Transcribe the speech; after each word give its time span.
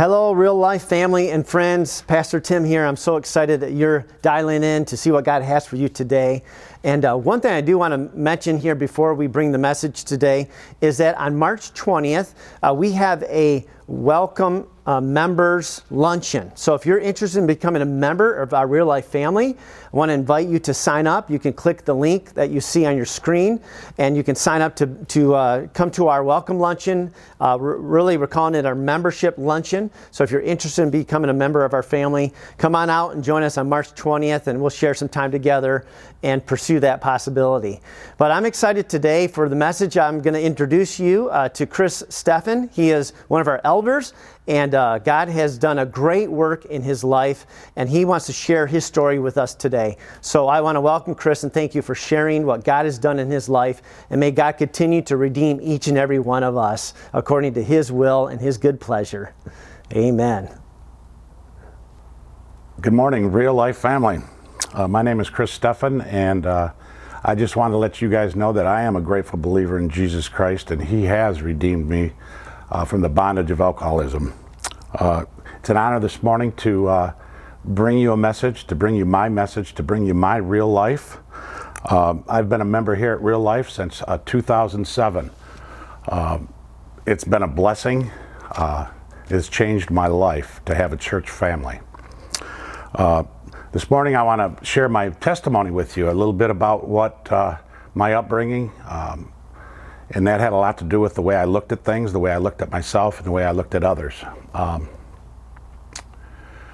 Hello, 0.00 0.32
real 0.32 0.56
life 0.56 0.84
family 0.84 1.28
and 1.28 1.46
friends. 1.46 2.00
Pastor 2.00 2.40
Tim 2.40 2.64
here. 2.64 2.86
I'm 2.86 2.96
so 2.96 3.16
excited 3.16 3.60
that 3.60 3.72
you're 3.72 4.06
dialing 4.22 4.62
in 4.64 4.86
to 4.86 4.96
see 4.96 5.10
what 5.10 5.26
God 5.26 5.42
has 5.42 5.66
for 5.66 5.76
you 5.76 5.90
today. 5.90 6.42
And 6.84 7.04
uh, 7.04 7.16
one 7.16 7.42
thing 7.42 7.52
I 7.52 7.60
do 7.60 7.76
want 7.76 7.92
to 7.92 8.16
mention 8.16 8.56
here 8.56 8.74
before 8.74 9.12
we 9.12 9.26
bring 9.26 9.52
the 9.52 9.58
message 9.58 10.04
today 10.04 10.48
is 10.80 10.96
that 10.96 11.18
on 11.18 11.36
March 11.36 11.74
20th, 11.74 12.32
uh, 12.62 12.72
we 12.72 12.92
have 12.92 13.22
a 13.24 13.66
welcome 13.88 14.66
uh, 14.90 15.00
members 15.00 15.82
luncheon. 15.92 16.50
So 16.56 16.74
if 16.74 16.84
you're 16.84 16.98
interested 16.98 17.38
in 17.38 17.46
becoming 17.46 17.80
a 17.80 17.86
member 17.86 18.34
of 18.34 18.52
our 18.52 18.66
real 18.66 18.86
life 18.86 19.06
family, 19.06 19.56
I 19.92 19.96
want 19.96 20.08
to 20.08 20.14
invite 20.14 20.48
you 20.48 20.58
to 20.58 20.74
sign 20.74 21.06
up. 21.06 21.30
You 21.30 21.38
can 21.38 21.52
click 21.52 21.84
the 21.84 21.94
link 21.94 22.34
that 22.34 22.50
you 22.50 22.60
see 22.60 22.86
on 22.86 22.96
your 22.96 23.06
screen 23.06 23.60
and 23.98 24.16
you 24.16 24.24
can 24.24 24.34
sign 24.34 24.62
up 24.62 24.74
to, 24.76 24.86
to 24.86 25.34
uh, 25.36 25.66
come 25.74 25.92
to 25.92 26.08
our 26.08 26.24
welcome 26.24 26.58
luncheon. 26.58 27.14
Uh, 27.40 27.56
really, 27.60 28.16
we're 28.16 28.26
calling 28.26 28.56
it 28.56 28.66
our 28.66 28.74
membership 28.74 29.38
luncheon. 29.38 29.92
So 30.10 30.24
if 30.24 30.32
you're 30.32 30.40
interested 30.40 30.82
in 30.82 30.90
becoming 30.90 31.30
a 31.30 31.34
member 31.34 31.64
of 31.64 31.72
our 31.72 31.84
family, 31.84 32.34
come 32.58 32.74
on 32.74 32.90
out 32.90 33.14
and 33.14 33.22
join 33.22 33.44
us 33.44 33.58
on 33.58 33.68
March 33.68 33.94
20th 33.94 34.48
and 34.48 34.60
we'll 34.60 34.70
share 34.70 34.94
some 34.94 35.08
time 35.08 35.30
together 35.30 35.86
and 36.24 36.44
pursue 36.44 36.80
that 36.80 37.00
possibility. 37.00 37.80
But 38.18 38.32
I'm 38.32 38.44
excited 38.44 38.88
today 38.88 39.28
for 39.28 39.48
the 39.48 39.56
message. 39.56 39.96
I'm 39.96 40.20
going 40.20 40.34
to 40.34 40.42
introduce 40.42 40.98
you 40.98 41.30
uh, 41.30 41.48
to 41.50 41.64
Chris 41.64 42.02
Steffen. 42.08 42.70
He 42.72 42.90
is 42.90 43.12
one 43.28 43.40
of 43.40 43.48
our 43.48 43.60
elders 43.64 44.12
and 44.50 44.74
uh, 44.74 44.98
God 44.98 45.28
has 45.28 45.56
done 45.56 45.78
a 45.78 45.86
great 45.86 46.28
work 46.28 46.64
in 46.64 46.82
his 46.82 47.04
life, 47.04 47.46
and 47.76 47.88
he 47.88 48.04
wants 48.04 48.26
to 48.26 48.32
share 48.32 48.66
his 48.66 48.84
story 48.84 49.20
with 49.20 49.38
us 49.38 49.54
today. 49.54 49.96
So 50.22 50.48
I 50.48 50.60
want 50.60 50.74
to 50.74 50.80
welcome 50.80 51.14
Chris 51.14 51.44
and 51.44 51.52
thank 51.52 51.72
you 51.72 51.82
for 51.82 51.94
sharing 51.94 52.44
what 52.44 52.64
God 52.64 52.84
has 52.84 52.98
done 52.98 53.20
in 53.20 53.30
his 53.30 53.48
life. 53.48 53.80
And 54.10 54.18
may 54.18 54.32
God 54.32 54.58
continue 54.58 55.02
to 55.02 55.16
redeem 55.16 55.60
each 55.62 55.86
and 55.86 55.96
every 55.96 56.18
one 56.18 56.42
of 56.42 56.56
us 56.56 56.94
according 57.12 57.54
to 57.54 57.62
his 57.62 57.92
will 57.92 58.26
and 58.26 58.40
his 58.40 58.58
good 58.58 58.80
pleasure. 58.80 59.32
Amen. 59.92 60.52
Good 62.80 62.92
morning, 62.92 63.30
real 63.30 63.54
life 63.54 63.78
family. 63.78 64.18
Uh, 64.74 64.88
my 64.88 65.02
name 65.02 65.20
is 65.20 65.30
Chris 65.30 65.56
Steffen, 65.56 66.04
and 66.06 66.44
uh, 66.44 66.72
I 67.22 67.36
just 67.36 67.54
want 67.54 67.72
to 67.72 67.76
let 67.76 68.02
you 68.02 68.10
guys 68.10 68.34
know 68.34 68.52
that 68.54 68.66
I 68.66 68.82
am 68.82 68.96
a 68.96 69.00
grateful 69.00 69.38
believer 69.38 69.78
in 69.78 69.88
Jesus 69.88 70.28
Christ, 70.28 70.72
and 70.72 70.82
He 70.82 71.04
has 71.04 71.40
redeemed 71.40 71.88
me 71.88 72.14
uh, 72.68 72.84
from 72.84 73.00
the 73.00 73.08
bondage 73.08 73.52
of 73.52 73.60
alcoholism. 73.60 74.34
Uh, 74.92 75.24
it's 75.56 75.70
an 75.70 75.76
honor 75.76 76.00
this 76.00 76.22
morning 76.22 76.50
to 76.52 76.88
uh, 76.88 77.12
bring 77.64 77.98
you 77.98 78.12
a 78.12 78.16
message, 78.16 78.66
to 78.66 78.74
bring 78.74 78.96
you 78.96 79.04
my 79.04 79.28
message, 79.28 79.74
to 79.74 79.84
bring 79.84 80.04
you 80.04 80.14
my 80.14 80.36
real 80.36 80.68
life. 80.68 81.18
Um, 81.88 82.24
I've 82.28 82.48
been 82.48 82.60
a 82.60 82.64
member 82.64 82.96
here 82.96 83.12
at 83.12 83.22
Real 83.22 83.40
Life 83.40 83.70
since 83.70 84.02
uh, 84.08 84.18
2007. 84.26 85.30
Um, 86.08 86.52
it's 87.06 87.22
been 87.22 87.42
a 87.42 87.48
blessing. 87.48 88.10
Uh, 88.50 88.90
it 89.24 89.30
has 89.30 89.48
changed 89.48 89.90
my 89.90 90.08
life 90.08 90.60
to 90.64 90.74
have 90.74 90.92
a 90.92 90.96
church 90.96 91.30
family. 91.30 91.80
Uh, 92.94 93.22
this 93.70 93.90
morning, 93.90 94.16
I 94.16 94.24
want 94.24 94.58
to 94.58 94.64
share 94.64 94.88
my 94.88 95.10
testimony 95.10 95.70
with 95.70 95.96
you 95.96 96.10
a 96.10 96.12
little 96.12 96.32
bit 96.32 96.50
about 96.50 96.88
what 96.88 97.30
my 97.94 98.14
upbringing, 98.14 98.72
um, 98.88 99.32
and 100.10 100.26
that 100.26 100.40
had 100.40 100.52
a 100.52 100.56
lot 100.56 100.78
to 100.78 100.84
do 100.84 101.00
with 101.00 101.14
the 101.14 101.22
way 101.22 101.36
I 101.36 101.44
looked 101.44 101.72
at 101.72 101.84
things, 101.84 102.12
the 102.12 102.18
way 102.18 102.32
I 102.32 102.38
looked 102.38 102.62
at 102.62 102.70
myself, 102.70 103.18
and 103.18 103.26
the 103.26 103.30
way 103.30 103.44
I 103.44 103.52
looked 103.52 103.74
at 103.74 103.84
others. 103.84 104.14
Um, 104.52 104.88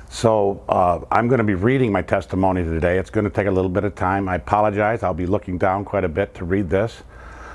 so 0.08 0.64
uh, 0.68 1.00
I'm 1.10 1.28
going 1.28 1.38
to 1.38 1.44
be 1.44 1.54
reading 1.54 1.92
my 1.92 2.00
testimony 2.00 2.64
today. 2.64 2.98
It's 2.98 3.10
going 3.10 3.24
to 3.24 3.30
take 3.30 3.46
a 3.46 3.50
little 3.50 3.68
bit 3.68 3.84
of 3.84 3.94
time. 3.94 4.28
I 4.28 4.36
apologize. 4.36 5.02
I'll 5.02 5.12
be 5.12 5.26
looking 5.26 5.58
down 5.58 5.84
quite 5.84 6.04
a 6.04 6.08
bit 6.08 6.34
to 6.36 6.44
read 6.44 6.70
this. 6.70 7.02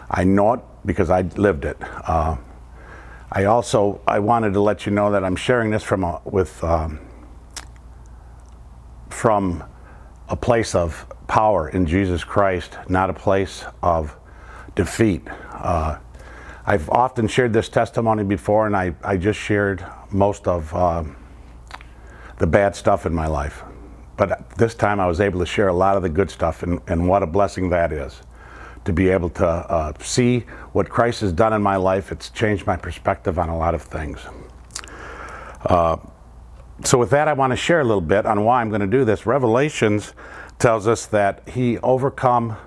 I 0.09 0.23
know 0.23 0.53
it 0.53 0.59
because 0.85 1.09
I 1.09 1.21
lived 1.21 1.65
it. 1.65 1.77
Uh, 1.81 2.37
I 3.31 3.45
also 3.45 4.02
I 4.05 4.19
wanted 4.19 4.53
to 4.53 4.61
let 4.61 4.85
you 4.85 4.91
know 4.91 5.11
that 5.11 5.23
I'm 5.23 5.37
sharing 5.37 5.71
this 5.71 5.83
from 5.83 6.03
a, 6.03 6.21
with 6.25 6.63
um, 6.63 6.99
from 9.09 9.63
a 10.27 10.35
place 10.35 10.75
of 10.75 11.07
power 11.27 11.69
in 11.69 11.85
Jesus 11.85 12.23
Christ, 12.23 12.77
not 12.89 13.09
a 13.09 13.13
place 13.13 13.64
of 13.81 14.17
defeat. 14.76 15.27
Uh, 15.52 15.98
I've 16.65 16.89
often 16.89 17.27
shared 17.27 17.54
this 17.54 17.70
testimony 17.70 18.23
before, 18.23 18.67
and 18.67 18.76
I, 18.76 18.95
I 19.04 19.17
just 19.17 19.39
shared 19.39 19.86
most 20.11 20.48
of 20.48 20.73
uh, 20.73 21.04
the 22.37 22.48
bad 22.48 22.76
stuff 22.76 23.05
in 23.05 23.14
my 23.14 23.27
life. 23.27 23.64
But 24.17 24.52
this 24.52 24.76
time 24.76 24.99
I 24.99 25.08
was 25.08 25.20
able 25.20 25.39
to 25.39 25.45
share 25.45 25.70
a 25.70 25.73
lot 25.73 25.98
of 25.98 26.04
the 26.04 26.09
good 26.09 26.30
stuff, 26.30 26.64
and, 26.64 26.80
and 26.87 27.08
what 27.08 27.23
a 27.23 27.27
blessing 27.27 27.70
that 27.70 27.92
is. 27.92 28.21
To 28.86 28.93
be 28.93 29.09
able 29.09 29.30
to 29.32 29.48
uh, 29.48 29.93
see 29.99 30.39
what 30.73 30.89
Christ 30.89 31.21
has 31.21 31.32
done 31.32 31.53
in 31.53 31.61
my 31.61 31.76
life, 31.76 32.11
it's 32.11 32.30
changed 32.30 32.65
my 32.65 32.76
perspective 32.76 33.38
on 33.38 33.49
a 33.49 33.58
lot 33.58 33.76
of 33.76 33.82
things. 33.82 34.20
Uh, 35.65 35.98
so, 36.83 36.98
with 36.98 37.11
that, 37.11 37.27
I 37.27 37.33
want 37.33 37.52
to 37.52 37.58
share 37.58 37.82
a 37.82 37.83
little 37.83 38.02
bit 38.02 38.26
on 38.26 38.43
why 38.43 38.61
I'm 38.61 38.70
going 38.70 38.82
to 38.82 38.88
do 38.88 39.05
this. 39.05 39.27
Revelations 39.27 40.14
tells 40.58 40.88
us 40.88 41.05
that 41.08 41.48
he 41.49 41.77
overcome 41.80 42.58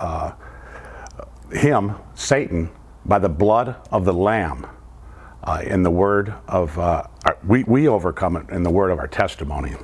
uh, 0.00 0.32
him, 1.52 1.94
Satan, 2.14 2.70
by 3.04 3.18
the 3.18 3.28
blood 3.28 3.76
of 3.90 4.04
the 4.04 4.12
Lamb. 4.12 4.66
Uh, 5.42 5.62
in 5.64 5.82
the 5.82 5.90
word 5.90 6.34
of, 6.46 6.78
uh, 6.78 7.04
our, 7.26 7.38
we, 7.46 7.64
we 7.64 7.88
overcome 7.88 8.36
it 8.36 8.50
in 8.50 8.62
the 8.62 8.70
word 8.70 8.90
of 8.90 8.98
our 8.98 9.06
testimony. 9.06 9.74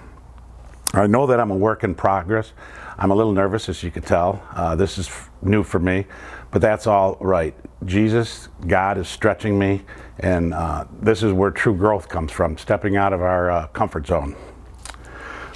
I 0.92 1.06
know 1.06 1.26
that 1.26 1.40
I'm 1.40 1.50
a 1.50 1.56
work 1.56 1.84
in 1.84 1.94
progress. 1.94 2.52
I'm 2.98 3.10
a 3.10 3.14
little 3.14 3.32
nervous, 3.32 3.68
as 3.68 3.82
you 3.82 3.90
could 3.90 4.06
tell. 4.06 4.42
Uh, 4.54 4.76
this 4.76 4.98
is 4.98 5.08
f- 5.08 5.30
new 5.42 5.62
for 5.62 5.78
me, 5.78 6.06
but 6.50 6.60
that's 6.60 6.86
all 6.86 7.16
right. 7.20 7.54
Jesus, 7.84 8.48
God 8.66 8.98
is 8.98 9.08
stretching 9.08 9.58
me, 9.58 9.82
and 10.20 10.54
uh, 10.54 10.84
this 11.00 11.22
is 11.22 11.32
where 11.32 11.50
true 11.50 11.74
growth 11.74 12.08
comes 12.08 12.30
from, 12.30 12.56
stepping 12.58 12.96
out 12.96 13.12
of 13.12 13.22
our 13.22 13.50
uh, 13.50 13.66
comfort 13.68 14.06
zone. 14.06 14.36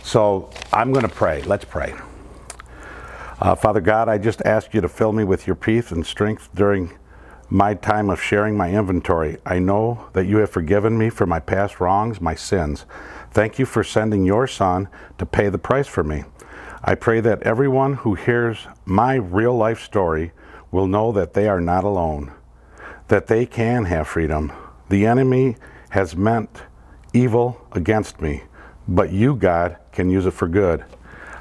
So 0.03 0.51
I'm 0.73 0.93
going 0.93 1.07
to 1.07 1.15
pray. 1.15 1.43
Let's 1.43 1.65
pray. 1.65 1.95
Uh, 3.41 3.54
Father 3.54 3.81
God, 3.81 4.09
I 4.09 4.19
just 4.19 4.43
ask 4.44 4.75
you 4.75 4.81
to 4.81 4.88
fill 4.88 5.12
me 5.12 5.22
with 5.22 5.47
your 5.47 5.54
peace 5.54 5.93
and 5.93 6.04
strength 6.04 6.49
during 6.56 6.99
my 7.49 7.72
time 7.72 8.10
of 8.10 8.21
sharing 8.21 8.56
my 8.56 8.72
inventory. 8.72 9.37
I 9.47 9.60
know 9.60 10.09
that 10.12 10.26
you 10.26 10.38
have 10.38 10.50
forgiven 10.50 10.99
me 10.99 11.09
for 11.09 11.25
my 11.25 11.38
past 11.38 11.78
wrongs, 11.78 12.21
my 12.21 12.34
sins. 12.34 12.84
Thank 13.31 13.60
you 13.60 13.65
for 13.65 13.84
sending 13.84 14.25
your 14.25 14.49
Son 14.49 14.88
to 15.19 15.25
pay 15.25 15.50
the 15.50 15.59
price 15.59 15.87
for 15.87 16.03
me. 16.03 16.25
I 16.82 16.97
pray 16.97 17.21
that 17.21 17.44
everyone 17.44 17.94
who 17.94 18.15
hears 18.16 18.66
my 18.84 19.15
real 19.15 19.56
life 19.56 19.82
story 19.82 20.32
will 20.72 20.88
know 20.88 21.12
that 21.12 21.34
they 21.34 21.47
are 21.47 21.60
not 21.60 21.84
alone, 21.84 22.32
that 23.06 23.28
they 23.28 23.47
can 23.47 23.84
have 23.84 24.09
freedom. 24.09 24.53
The 24.88 25.06
enemy 25.06 25.56
has 25.91 26.16
meant 26.16 26.62
evil 27.12 27.65
against 27.70 28.20
me, 28.20 28.43
but 28.88 29.12
you, 29.12 29.37
God, 29.37 29.76
can 29.93 30.10
use 30.10 30.26
it 30.26 30.32
for 30.32 30.49
good. 30.49 30.84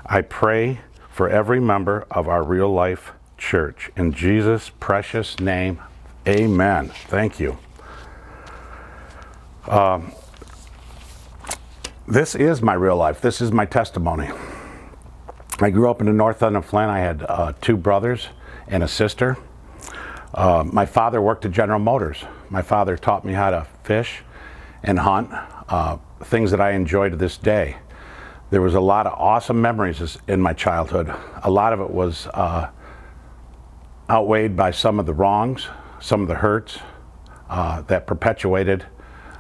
I 0.05 0.21
pray 0.21 0.81
for 1.17 1.28
every 1.28 1.59
member 1.59 2.05
of 2.11 2.28
our 2.28 2.44
real 2.44 2.72
life 2.72 3.11
church. 3.39 3.89
In 3.97 4.11
Jesus' 4.11 4.69
precious 4.79 5.39
name, 5.39 5.81
amen. 6.28 6.89
Thank 7.07 7.39
you. 7.39 7.57
Um, 9.67 10.11
this 12.07 12.35
is 12.35 12.61
my 12.61 12.75
real 12.75 12.97
life. 12.97 13.19
This 13.19 13.41
is 13.41 13.51
my 13.51 13.66
testimony. 13.66 14.29
I 15.59 15.72
grew 15.72 15.89
up 15.89 16.01
in 16.01 16.06
the 16.06 16.13
north 16.13 16.44
end 16.44 16.56
of 16.56 16.67
Flint. 16.67 16.91
I 16.91 17.00
had 17.00 17.25
uh, 17.27 17.53
two 17.61 17.77
brothers 17.77 18.27
and 18.67 18.83
a 18.83 18.88
sister. 18.88 19.38
Uh, 20.35 20.66
my 20.72 20.85
father 20.85 21.19
worked 21.19 21.45
at 21.45 21.51
General 21.51 21.79
Motors. 21.79 22.25
My 22.51 22.61
father 22.61 22.95
taught 22.95 23.25
me 23.25 23.33
how 23.33 23.50
to 23.50 23.66
fish 23.83 24.22
and 24.83 25.00
hunt, 25.00 25.31
uh, 25.67 25.97
things 26.25 26.51
that 26.51 26.61
I 26.61 26.73
enjoy 26.73 27.09
to 27.09 27.16
this 27.16 27.39
day 27.39 27.77
there 28.49 28.61
was 28.61 28.75
a 28.75 28.79
lot 28.79 29.07
of 29.07 29.13
awesome 29.13 29.61
memories 29.61 30.17
in 30.27 30.41
my 30.41 30.53
childhood. 30.53 31.13
A 31.43 31.51
lot 31.51 31.73
of 31.73 31.81
it 31.81 31.89
was 31.89 32.27
uh, 32.27 32.69
outweighed 34.09 34.55
by 34.55 34.71
some 34.71 34.99
of 34.99 35.05
the 35.05 35.13
wrongs, 35.13 35.67
some 35.99 36.21
of 36.21 36.27
the 36.27 36.35
hurts 36.35 36.79
uh, 37.49 37.81
that 37.83 38.07
perpetuated, 38.07 38.85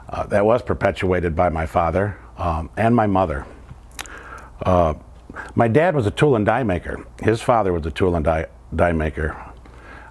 uh, 0.09 0.25
that 0.27 0.45
was 0.45 0.61
perpetuated 0.61 1.35
by 1.35 1.49
my 1.49 1.65
father 1.65 2.17
um, 2.37 2.69
and 2.75 2.95
my 2.95 3.07
mother. 3.07 3.45
Uh, 4.61 4.93
my 5.55 5.67
dad 5.67 5.95
was 5.95 6.05
a 6.05 6.11
tool 6.11 6.35
and 6.35 6.45
die 6.45 6.63
maker. 6.63 7.05
His 7.21 7.41
father 7.41 7.71
was 7.71 7.85
a 7.85 7.91
tool 7.91 8.15
and 8.15 8.25
die, 8.25 8.47
die 8.75 8.91
maker. 8.91 9.41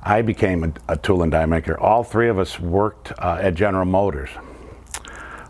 I 0.02 0.22
became 0.22 0.64
a, 0.64 0.72
a, 0.92 0.96
tool 0.96 1.22
and 1.22 1.32
die 1.32 1.46
maker. 1.46 1.78
All 1.78 2.04
three 2.04 2.28
of 2.28 2.38
us 2.38 2.60
worked 2.60 3.12
uh, 3.18 3.38
at 3.40 3.54
General 3.54 3.84
Motors. 3.84 4.30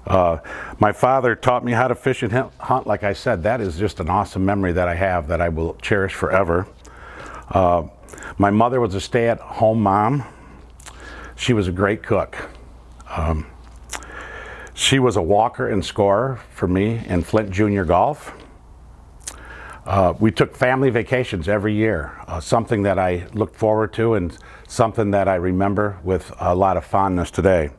Uh, 0.07 0.39
my 0.79 0.93
father 0.93 1.35
taught 1.35 1.65
me 1.65 1.73
how 1.73 1.89
to 1.89 1.95
fish 1.95 2.23
and 2.23 2.33
hunt. 2.33 2.87
Like 2.87 3.03
I 3.03 3.13
said, 3.13 3.43
that 3.43 3.61
is 3.61 3.77
just 3.77 3.99
an 3.99 4.09
awesome 4.09 4.45
memory 4.45 4.73
that 4.73 4.89
I 4.89 4.95
have 4.95 5.29
that 5.29 5.41
I 5.41 5.49
will 5.49 5.75
cherish 5.83 6.15
forever. 6.15 6.67
Uh, 7.51 7.89
my 8.39 8.51
mother 8.51 8.81
was 8.81 8.95
a 8.95 9.01
stay 9.01 9.29
at 9.29 9.41
home 9.41 9.83
mom. 9.83 10.25
She 11.35 11.53
was 11.53 11.69
a 11.69 11.73
great 11.73 12.03
cook. 12.03 12.37
Um, 13.09 13.47
she 14.75 14.99
was 14.99 15.17
a 15.17 15.23
walker 15.23 15.69
and 15.69 15.85
scorer 15.85 16.41
for 16.51 16.69
me 16.69 17.03
in 17.07 17.23
Flint 17.23 17.51
Junior 17.51 17.85
Golf. 17.85 18.33
Uh, 19.85 20.15
we 20.19 20.31
took 20.31 20.57
family 20.57 20.91
vacations 20.91 21.49
every 21.49 21.73
year, 21.73 22.13
uh, 22.27 22.41
something 22.41 22.83
that 22.83 22.99
I 22.99 23.27
look 23.35 23.55
forward 23.55 23.93
to 23.95 24.15
and 24.15 24.37
something 24.67 25.13
that 25.13 25.29
I 25.29 25.37
remember 25.37 25.99
with 26.03 26.33
a 26.41 26.55
lot 26.55 26.77
of 26.77 26.85
fondness 26.85 27.31
today. 27.31 27.71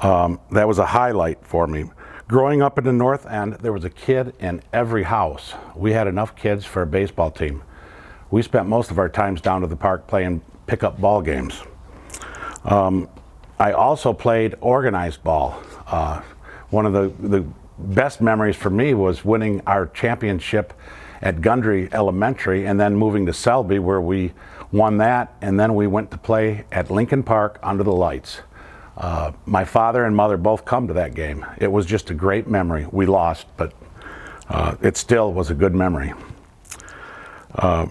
Um, 0.00 0.40
that 0.50 0.66
was 0.66 0.78
a 0.78 0.86
highlight 0.86 1.44
for 1.44 1.66
me. 1.66 1.90
Growing 2.26 2.62
up 2.62 2.78
in 2.78 2.84
the 2.84 2.92
North 2.92 3.26
End, 3.26 3.54
there 3.54 3.72
was 3.72 3.84
a 3.84 3.90
kid 3.90 4.34
in 4.38 4.62
every 4.72 5.02
house. 5.02 5.54
We 5.74 5.92
had 5.92 6.06
enough 6.06 6.34
kids 6.36 6.64
for 6.64 6.82
a 6.82 6.86
baseball 6.86 7.30
team. 7.30 7.62
We 8.30 8.42
spent 8.42 8.68
most 8.68 8.90
of 8.90 8.98
our 8.98 9.08
times 9.08 9.40
down 9.40 9.60
to 9.62 9.66
the 9.66 9.76
park 9.76 10.06
playing 10.06 10.42
pickup 10.66 11.00
ball 11.00 11.20
games. 11.20 11.62
Um, 12.64 13.08
I 13.58 13.72
also 13.72 14.12
played 14.12 14.54
organized 14.60 15.22
ball. 15.22 15.60
Uh, 15.86 16.22
one 16.70 16.86
of 16.86 16.92
the, 16.92 17.12
the 17.28 17.44
best 17.78 18.20
memories 18.20 18.56
for 18.56 18.70
me 18.70 18.94
was 18.94 19.24
winning 19.24 19.60
our 19.66 19.88
championship 19.88 20.72
at 21.20 21.40
Gundry 21.40 21.92
Elementary 21.92 22.66
and 22.66 22.78
then 22.80 22.94
moving 22.94 23.26
to 23.26 23.32
Selby 23.32 23.78
where 23.78 24.00
we 24.00 24.32
won 24.72 24.98
that 24.98 25.34
and 25.42 25.58
then 25.58 25.74
we 25.74 25.86
went 25.86 26.10
to 26.12 26.16
play 26.16 26.64
at 26.70 26.90
Lincoln 26.90 27.22
Park 27.22 27.58
under 27.62 27.82
the 27.82 27.92
lights. 27.92 28.40
Uh, 29.00 29.32
my 29.46 29.64
father 29.64 30.04
and 30.04 30.14
mother 30.14 30.36
both 30.36 30.66
come 30.66 30.86
to 30.86 30.92
that 30.92 31.14
game. 31.14 31.44
It 31.56 31.72
was 31.72 31.86
just 31.86 32.10
a 32.10 32.14
great 32.14 32.46
memory. 32.46 32.86
We 32.92 33.06
lost, 33.06 33.46
but 33.56 33.72
uh, 34.50 34.76
it 34.82 34.98
still 34.98 35.32
was 35.32 35.50
a 35.50 35.54
good 35.54 35.74
memory. 35.74 36.12
Uh, 37.54 37.86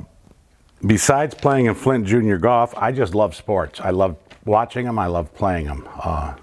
besides 0.86 1.34
playing 1.34 1.66
in 1.66 1.74
Flint 1.74 2.06
Junior 2.06 2.38
Golf, 2.38 2.76
I 2.78 2.92
just 2.92 3.16
love 3.16 3.36
sports. 3.36 3.82
I 3.82 3.90
love 3.90 4.18
watching 4.46 4.86
them. 4.86 5.00
I 5.00 5.08
love 5.08 5.34
playing 5.34 5.66
them. 5.66 5.90
Uh, 5.96 6.36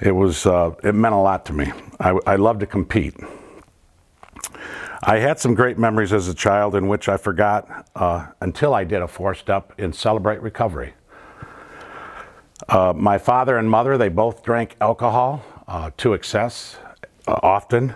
it 0.00 0.12
was 0.12 0.46
uh, 0.46 0.70
it 0.84 0.94
meant 0.94 1.16
a 1.16 1.18
lot 1.18 1.44
to 1.46 1.52
me. 1.52 1.72
I, 1.98 2.16
I 2.28 2.36
love 2.36 2.60
to 2.60 2.66
compete. 2.66 3.16
I 5.02 5.18
had 5.18 5.40
some 5.40 5.54
great 5.54 5.78
memories 5.78 6.12
as 6.12 6.28
a 6.28 6.34
child 6.34 6.76
in 6.76 6.86
which 6.86 7.08
I 7.08 7.16
forgot 7.16 7.88
uh, 7.96 8.26
until 8.40 8.72
I 8.72 8.84
did 8.84 9.02
a 9.02 9.08
four 9.08 9.34
step 9.34 9.72
in 9.78 9.92
Celebrate 9.92 10.42
Recovery. 10.42 10.94
Uh, 12.68 12.92
my 12.94 13.16
father 13.16 13.56
and 13.56 13.70
mother, 13.70 13.96
they 13.96 14.10
both 14.10 14.42
drank 14.42 14.76
alcohol 14.82 15.42
uh, 15.66 15.90
to 15.96 16.12
excess 16.12 16.76
uh, 17.26 17.34
often. 17.42 17.94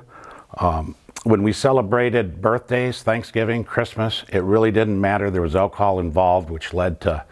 Um, 0.57 0.95
when 1.25 1.43
we 1.43 1.53
celebrated 1.53 2.41
birthdays, 2.41 3.03
Thanksgiving, 3.03 3.65
Christmas, 3.65 4.25
it 4.33 4.43
really 4.43 4.71
didn't 4.71 4.99
matter. 4.99 5.31
There 5.31 5.43
was 5.43 5.55
alcohol 5.55 6.01
involved, 6.01 6.49
which 6.49 6.73
led 6.73 7.03
to 7.03 7.23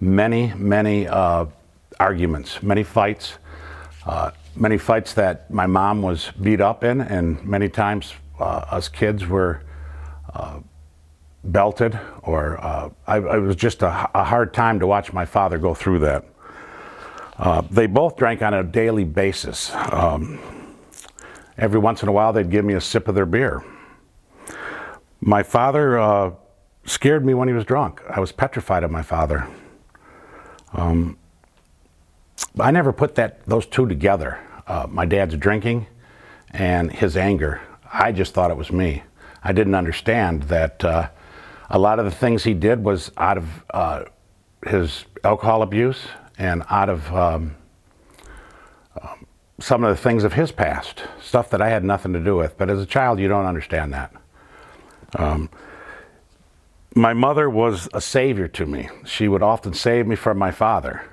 many, 0.00 0.52
many 0.56 1.06
uh, 1.06 1.46
arguments, 2.00 2.60
many 2.60 2.82
fights, 2.82 3.34
uh, 4.04 4.32
many 4.56 4.76
fights 4.76 5.14
that 5.14 5.48
my 5.48 5.66
mom 5.66 6.02
was 6.02 6.32
beat 6.42 6.60
up 6.60 6.82
in, 6.82 7.00
and 7.00 7.42
many 7.44 7.68
times 7.68 8.14
uh, 8.40 8.64
us 8.68 8.88
kids 8.88 9.26
were 9.28 9.62
belted, 11.44 11.98
or 12.22 12.60
I, 13.06 13.18
it 13.18 13.40
was 13.40 13.56
just 13.56 13.82
a, 13.82 14.10
a 14.12 14.24
hard 14.24 14.52
time 14.52 14.80
to 14.80 14.86
watch 14.86 15.12
my 15.12 15.24
father 15.24 15.56
go 15.56 15.72
through 15.72 16.00
that. 16.00 16.24
Uh, 17.40 17.62
they 17.70 17.86
both 17.86 18.16
drank 18.16 18.42
on 18.42 18.52
a 18.52 18.62
daily 18.62 19.02
basis. 19.02 19.70
Um, 19.74 20.38
every 21.56 21.80
once 21.80 22.02
in 22.02 22.08
a 22.10 22.12
while, 22.12 22.34
they'd 22.34 22.50
give 22.50 22.66
me 22.66 22.74
a 22.74 22.80
sip 22.82 23.08
of 23.08 23.14
their 23.14 23.24
beer. 23.24 23.64
My 25.22 25.42
father 25.42 25.98
uh, 25.98 26.32
scared 26.84 27.24
me 27.24 27.32
when 27.32 27.48
he 27.48 27.54
was 27.54 27.64
drunk. 27.64 28.02
I 28.10 28.20
was 28.20 28.30
petrified 28.30 28.84
of 28.84 28.90
my 28.90 29.00
father. 29.00 29.48
Um, 30.74 31.16
I 32.58 32.70
never 32.70 32.92
put 32.92 33.14
that 33.14 33.46
those 33.46 33.64
two 33.64 33.88
together. 33.88 34.38
Uh, 34.66 34.86
my 34.90 35.06
dad's 35.06 35.34
drinking 35.36 35.86
and 36.50 36.92
his 36.92 37.16
anger. 37.16 37.62
I 37.90 38.12
just 38.12 38.34
thought 38.34 38.50
it 38.50 38.56
was 38.58 38.70
me. 38.70 39.02
I 39.42 39.52
didn't 39.52 39.74
understand 39.74 40.42
that 40.44 40.84
uh, 40.84 41.08
a 41.70 41.78
lot 41.78 41.98
of 41.98 42.04
the 42.04 42.10
things 42.10 42.44
he 42.44 42.52
did 42.52 42.84
was 42.84 43.10
out 43.16 43.38
of 43.38 43.64
uh, 43.70 44.04
his 44.66 45.06
alcohol 45.24 45.62
abuse 45.62 46.00
and 46.40 46.64
out 46.70 46.88
of 46.88 47.14
um, 47.14 47.54
um, 49.00 49.26
some 49.60 49.84
of 49.84 49.94
the 49.94 50.02
things 50.02 50.24
of 50.24 50.32
his 50.32 50.50
past, 50.50 51.02
stuff 51.20 51.50
that 51.50 51.60
I 51.60 51.68
had 51.68 51.84
nothing 51.84 52.14
to 52.14 52.18
do 52.18 52.34
with. 52.34 52.56
But 52.56 52.70
as 52.70 52.80
a 52.80 52.86
child, 52.86 53.20
you 53.20 53.28
don't 53.28 53.44
understand 53.44 53.92
that. 53.92 54.12
Um, 55.16 55.50
my 56.94 57.12
mother 57.12 57.50
was 57.50 57.88
a 57.92 58.00
savior 58.00 58.48
to 58.48 58.64
me. 58.64 58.88
She 59.04 59.28
would 59.28 59.42
often 59.42 59.74
save 59.74 60.06
me 60.06 60.16
from 60.16 60.38
my 60.38 60.50
father. 60.50 61.04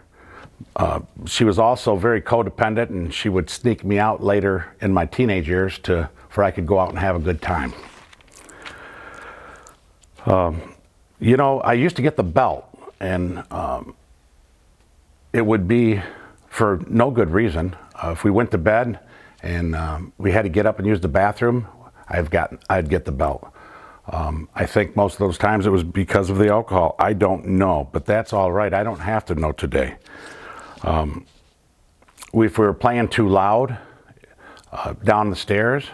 Uh, 0.78 1.02
she 1.26 1.44
was 1.44 1.60
also 1.60 1.98
very 1.98 2.22
codependent, 2.22 2.90
and 2.90 3.14
she 3.14 3.28
would 3.28 3.50
sneak 3.50 3.84
me 3.84 4.00
out 4.00 4.24
later 4.24 4.74
in 4.80 4.94
my 4.94 5.06
teenage 5.06 5.48
years 5.48 5.78
to 5.80 6.10
for 6.30 6.44
I 6.44 6.52
could 6.52 6.66
go 6.66 6.80
out 6.80 6.90
and 6.90 7.00
have 7.00 7.16
a 7.16 7.20
good 7.20 7.42
time. 7.42 7.74
Um, 10.26 10.74
you 11.20 11.36
know, 11.36 11.60
I 11.62 11.74
used 11.74 11.96
to 11.98 12.02
get 12.02 12.16
the 12.16 12.24
belt, 12.24 12.66
and 13.00 13.44
um, 13.52 13.96
it 15.34 15.46
would 15.46 15.68
be 15.68 16.02
for 16.48 16.84
no 16.88 17.12
good 17.12 17.30
reason. 17.32 17.76
Uh, 17.96 18.12
if 18.12 18.24
we 18.24 18.32
went 18.32 18.52
to 18.52 18.58
bed 18.58 19.00
and 19.44 19.76
um, 19.76 20.14
we 20.18 20.32
had 20.32 20.44
to 20.44 20.50
get 20.50 20.66
up 20.66 20.80
and 20.80 20.88
use 20.88 21.00
the 21.00 21.08
bathroom, 21.08 21.68
I've 22.08 22.30
got, 22.30 22.54
I'd 22.70 22.90
get 22.90 23.06
the 23.06 23.12
belt. 23.12 23.52
Um, 24.10 24.48
I 24.56 24.66
think 24.66 24.96
most 24.96 25.14
of 25.14 25.20
those 25.20 25.38
times 25.38 25.66
it 25.66 25.70
was 25.70 25.84
because 25.84 26.30
of 26.30 26.38
the 26.38 26.48
alcohol. 26.48 26.96
I 26.98 27.14
don't 27.14 27.46
know, 27.46 27.90
but 27.92 28.06
that's 28.06 28.32
all 28.32 28.52
right. 28.52 28.74
I 28.74 28.84
don't 28.84 29.00
have 29.00 29.26
to 29.26 29.36
know 29.36 29.52
today. 29.52 29.98
Um, 30.84 31.26
if 32.34 32.58
we 32.58 32.66
were 32.66 32.74
playing 32.74 33.10
too 33.10 33.28
loud 33.28 33.78
uh, 34.72 34.94
down 35.04 35.30
the 35.30 35.36
stairs 35.36 35.86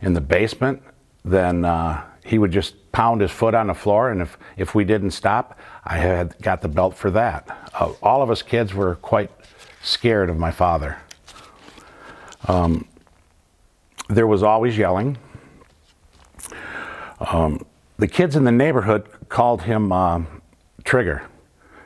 in 0.00 0.14
the 0.14 0.20
basement, 0.20 0.82
then 1.24 1.64
uh, 1.64 2.02
he 2.24 2.38
would 2.38 2.50
just 2.50 2.90
pound 2.90 3.20
his 3.20 3.30
foot 3.30 3.54
on 3.54 3.66
the 3.66 3.74
floor, 3.74 4.10
and 4.10 4.22
if, 4.22 4.38
if 4.56 4.74
we 4.74 4.82
didn't 4.82 5.10
stop, 5.10 5.58
I 5.84 5.98
had 5.98 6.34
got 6.40 6.62
the 6.62 6.68
belt 6.68 6.96
for 6.96 7.10
that. 7.10 7.46
Uh, 7.74 7.92
all 8.02 8.22
of 8.22 8.30
us 8.30 8.40
kids 8.40 8.72
were 8.72 8.94
quite 8.96 9.30
scared 9.82 10.30
of 10.30 10.38
my 10.38 10.50
father. 10.50 10.96
Um, 12.48 12.88
there 14.08 14.26
was 14.26 14.42
always 14.42 14.78
yelling. 14.78 15.18
Um, 17.20 17.64
the 17.98 18.08
kids 18.08 18.36
in 18.36 18.44
the 18.44 18.52
neighborhood 18.52 19.06
called 19.28 19.62
him 19.62 19.92
uh, 19.92 20.22
Trigger, 20.82 21.22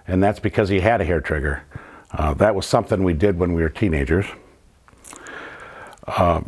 and 0.06 0.22
that's 0.22 0.38
because 0.38 0.68
he 0.68 0.80
had 0.80 1.00
a 1.00 1.04
hair 1.04 1.20
trigger. 1.20 1.64
Uh, 2.12 2.32
that 2.34 2.54
was 2.54 2.64
something 2.64 3.02
we 3.02 3.12
did 3.12 3.38
when 3.38 3.54
we 3.54 3.62
were 3.62 3.68
teenagers. 3.68 4.26
Uh, 6.06 6.42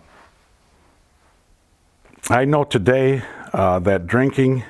I 2.31 2.45
know 2.45 2.63
today 2.63 3.25
uh, 3.53 3.81
that 3.81 4.07
drinking, 4.07 4.63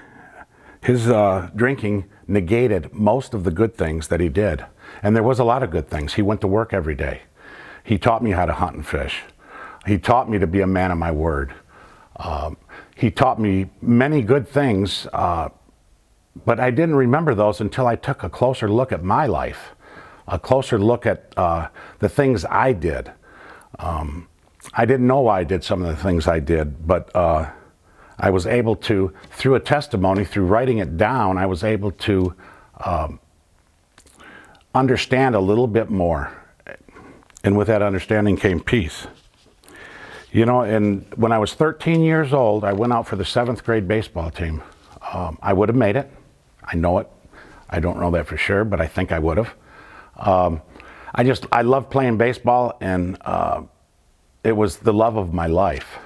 his 0.80 1.10
uh, 1.10 1.50
drinking 1.54 2.06
negated 2.26 2.90
most 2.94 3.34
of 3.34 3.44
the 3.44 3.50
good 3.50 3.76
things 3.76 4.08
that 4.08 4.18
he 4.18 4.30
did. 4.30 4.64
And 5.02 5.14
there 5.14 5.22
was 5.22 5.38
a 5.38 5.44
lot 5.44 5.62
of 5.62 5.70
good 5.70 5.90
things. 5.90 6.14
He 6.14 6.22
went 6.22 6.40
to 6.40 6.46
work 6.46 6.72
every 6.72 6.94
day. 6.94 7.20
He 7.84 7.98
taught 7.98 8.22
me 8.22 8.30
how 8.30 8.46
to 8.46 8.54
hunt 8.54 8.76
and 8.76 8.86
fish. 8.86 9.24
He 9.86 9.98
taught 9.98 10.30
me 10.30 10.38
to 10.38 10.46
be 10.46 10.62
a 10.62 10.66
man 10.66 10.90
of 10.90 10.96
my 10.96 11.10
word. 11.10 11.52
Um, 12.16 12.56
he 12.96 13.10
taught 13.10 13.38
me 13.38 13.68
many 13.82 14.22
good 14.22 14.48
things, 14.48 15.06
uh, 15.12 15.50
but 16.46 16.60
I 16.60 16.70
didn't 16.70 16.96
remember 16.96 17.34
those 17.34 17.60
until 17.60 17.86
I 17.86 17.94
took 17.94 18.22
a 18.22 18.30
closer 18.30 18.70
look 18.70 18.90
at 18.90 19.04
my 19.04 19.26
life, 19.26 19.74
a 20.26 20.38
closer 20.38 20.78
look 20.78 21.04
at 21.04 21.34
uh, 21.36 21.68
the 21.98 22.08
things 22.08 22.46
I 22.46 22.72
did. 22.72 23.12
Um, 23.78 24.29
I 24.72 24.84
didn't 24.84 25.06
know 25.06 25.20
why 25.20 25.40
I 25.40 25.44
did 25.44 25.64
some 25.64 25.82
of 25.82 25.88
the 25.88 26.02
things 26.02 26.28
I 26.28 26.40
did, 26.40 26.86
but 26.86 27.14
uh, 27.14 27.50
I 28.18 28.30
was 28.30 28.46
able 28.46 28.76
to, 28.76 29.12
through 29.30 29.54
a 29.54 29.60
testimony, 29.60 30.24
through 30.24 30.46
writing 30.46 30.78
it 30.78 30.96
down, 30.96 31.38
I 31.38 31.46
was 31.46 31.64
able 31.64 31.90
to 31.92 32.34
um, 32.84 33.20
understand 34.74 35.34
a 35.34 35.40
little 35.40 35.66
bit 35.66 35.90
more. 35.90 36.36
And 37.42 37.56
with 37.56 37.68
that 37.68 37.80
understanding 37.80 38.36
came 38.36 38.60
peace. 38.60 39.06
You 40.32 40.44
know, 40.46 40.60
and 40.60 41.06
when 41.16 41.32
I 41.32 41.38
was 41.38 41.54
13 41.54 42.02
years 42.02 42.32
old, 42.32 42.62
I 42.62 42.72
went 42.72 42.92
out 42.92 43.08
for 43.08 43.16
the 43.16 43.24
seventh 43.24 43.64
grade 43.64 43.88
baseball 43.88 44.30
team. 44.30 44.62
Um, 45.12 45.38
I 45.42 45.52
would 45.52 45.68
have 45.68 45.76
made 45.76 45.96
it. 45.96 46.10
I 46.62 46.76
know 46.76 46.98
it. 46.98 47.08
I 47.68 47.80
don't 47.80 47.98
know 47.98 48.10
that 48.12 48.26
for 48.26 48.36
sure, 48.36 48.64
but 48.64 48.80
I 48.80 48.86
think 48.86 49.10
I 49.10 49.18
would 49.18 49.38
have. 49.38 49.54
Um, 50.16 50.62
I 51.14 51.24
just, 51.24 51.46
I 51.50 51.62
love 51.62 51.90
playing 51.90 52.18
baseball, 52.18 52.76
and 52.80 53.16
uh, 53.22 53.62
it 54.42 54.52
was 54.52 54.78
the 54.78 54.92
love 54.92 55.16
of 55.16 55.32
my 55.32 55.46
life. 55.46 55.98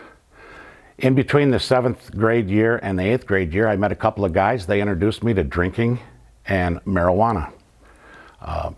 In 0.98 1.14
between 1.14 1.50
the 1.50 1.58
seventh 1.58 2.16
grade 2.16 2.48
year 2.48 2.78
and 2.82 2.98
the 2.98 3.02
eighth 3.02 3.26
grade 3.26 3.52
year, 3.52 3.68
I 3.68 3.76
met 3.76 3.92
a 3.92 3.96
couple 3.96 4.24
of 4.24 4.32
guys. 4.32 4.66
They 4.66 4.80
introduced 4.80 5.24
me 5.24 5.34
to 5.34 5.44
drinking 5.44 5.98
and 6.46 6.82
marijuana. 6.84 7.52
Uh, 8.40 8.72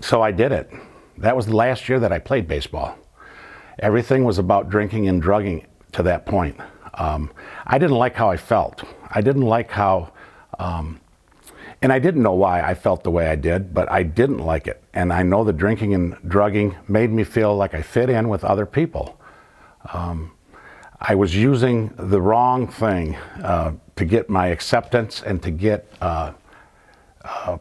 so 0.00 0.22
I 0.22 0.30
did 0.30 0.52
it. 0.52 0.70
That 1.16 1.34
was 1.34 1.46
the 1.46 1.56
last 1.56 1.88
year 1.88 1.98
that 2.00 2.12
I 2.12 2.18
played 2.18 2.46
baseball. 2.46 2.96
Everything 3.80 4.24
was 4.24 4.38
about 4.38 4.70
drinking 4.70 5.08
and 5.08 5.20
drugging 5.20 5.66
to 5.92 6.02
that 6.02 6.26
point. 6.26 6.56
Um, 6.94 7.30
I 7.66 7.78
didn't 7.78 7.96
like 7.96 8.14
how 8.14 8.30
I 8.30 8.36
felt. 8.36 8.82
I 9.10 9.20
didn't 9.20 9.42
like 9.42 9.70
how, 9.70 10.12
um, 10.58 11.00
and 11.80 11.92
I 11.92 11.98
didn't 11.98 12.22
know 12.22 12.34
why 12.34 12.60
I 12.60 12.74
felt 12.74 13.04
the 13.04 13.10
way 13.10 13.28
I 13.28 13.36
did, 13.36 13.72
but 13.72 13.90
I 13.90 14.02
didn't 14.02 14.38
like 14.38 14.66
it. 14.66 14.82
And 14.92 15.12
I 15.12 15.22
know 15.22 15.44
the 15.44 15.52
drinking 15.52 15.94
and 15.94 16.16
drugging 16.26 16.76
made 16.88 17.10
me 17.12 17.24
feel 17.24 17.56
like 17.56 17.74
I 17.74 17.82
fit 17.82 18.10
in 18.10 18.28
with 18.28 18.44
other 18.44 18.66
people. 18.66 19.20
Um, 19.92 20.32
I 21.00 21.14
was 21.14 21.36
using 21.36 21.92
the 21.96 22.20
wrong 22.20 22.66
thing 22.66 23.14
uh, 23.42 23.72
to 23.96 24.04
get 24.04 24.28
my 24.28 24.48
acceptance 24.48 25.22
and 25.22 25.40
to 25.44 25.50
get 25.52 25.88
uh, 26.00 26.32
uh, 27.24 27.58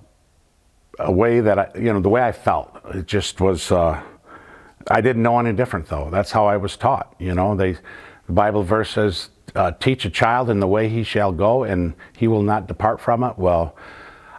a 0.97 1.11
way 1.11 1.39
that 1.39 1.59
I, 1.59 1.69
you 1.75 1.93
know, 1.93 1.99
the 1.99 2.09
way 2.09 2.23
I 2.23 2.31
felt. 2.31 2.75
It 2.95 3.05
just 3.05 3.39
was, 3.39 3.71
uh, 3.71 4.01
I 4.89 5.01
didn't 5.01 5.21
know 5.21 5.37
any 5.39 5.53
different 5.53 5.87
though. 5.87 6.09
That's 6.09 6.31
how 6.31 6.47
I 6.47 6.57
was 6.57 6.75
taught. 6.75 7.13
You 7.19 7.35
know, 7.35 7.55
they, 7.55 7.73
the 7.73 8.33
Bible 8.33 8.63
verse 8.63 8.89
says, 8.89 9.29
uh, 9.55 9.71
"Teach 9.71 10.05
a 10.05 10.09
child 10.09 10.49
in 10.49 10.59
the 10.59 10.67
way 10.67 10.89
he 10.89 11.03
shall 11.03 11.31
go, 11.31 11.63
and 11.63 11.93
he 12.17 12.27
will 12.27 12.41
not 12.41 12.67
depart 12.67 12.99
from 12.99 13.23
it." 13.23 13.37
Well, 13.37 13.75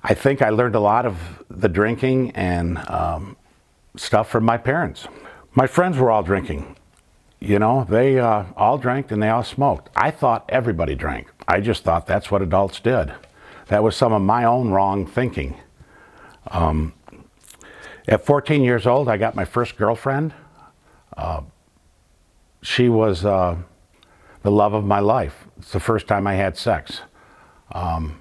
I 0.03 0.15
think 0.15 0.43
I 0.43 0.51
learned 0.51 0.75
a 0.75 0.81
lot 0.81 1.07
of 1.07 1.43
the 1.51 1.69
drinking 1.69 2.33
and 2.33 2.79
um, 2.89 3.37
stuff 3.97 4.29
from 4.29 4.45
my 4.45 4.57
parents. 4.57 5.09
My 5.53 5.67
friends 5.67 5.99
were 5.99 6.11
all 6.11 6.23
drinking. 6.23 6.77
You 7.41 7.59
know, 7.59 7.85
they 7.89 8.19
uh, 8.19 8.45
all 8.57 8.79
drank 8.79 9.11
and 9.11 9.23
they 9.23 9.29
all 9.29 9.45
smoked. 9.45 9.91
I 9.97 10.11
thought 10.11 10.45
everybody 10.49 10.95
drank. 10.95 11.29
I 11.47 11.61
just 11.61 11.85
thought 11.85 12.07
that's 12.07 12.31
what 12.31 12.43
adults 12.43 12.81
did. 12.81 13.13
That 13.69 13.83
was 13.83 13.97
some 13.97 14.13
of 14.13 14.23
my 14.23 14.45
own 14.45 14.71
wrong 14.71 15.07
thinking. 15.07 15.57
Um, 16.51 16.95
at 18.07 18.25
14 18.25 18.63
years 18.63 18.87
old, 18.87 19.09
I 19.09 19.17
got 19.19 19.35
my 19.35 19.45
first 19.45 19.77
girlfriend. 19.77 20.33
Uh, 21.17 21.43
she 22.63 22.89
was 22.89 23.25
uh, 23.25 23.57
the 24.43 24.51
love 24.51 24.73
of 24.73 24.85
my 24.85 25.01
life. 25.01 25.47
It's 25.59 25.73
the 25.73 25.81
first 25.81 26.07
time 26.07 26.27
I 26.27 26.35
had 26.35 26.57
sex. 26.57 27.03
Um, 27.71 28.21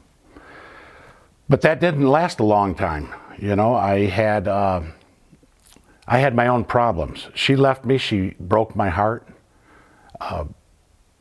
but 1.50 1.62
that 1.62 1.80
didn't 1.80 2.08
last 2.08 2.40
a 2.40 2.44
long 2.44 2.76
time. 2.76 3.14
You 3.38 3.56
know, 3.56 3.76
I 3.76 4.06
had 4.06 4.48
uh, 4.48 4.82
I 6.08 6.20
had 6.20 6.36
my 6.36 6.48
own 6.48 6.64
problems. 6.64 7.28
She 7.36 7.56
left 7.56 7.86
me. 7.86 7.98
She 7.98 8.36
broke 8.40 8.76
my 8.76 8.90
heart. 8.90 9.28
Uh, 10.20 10.46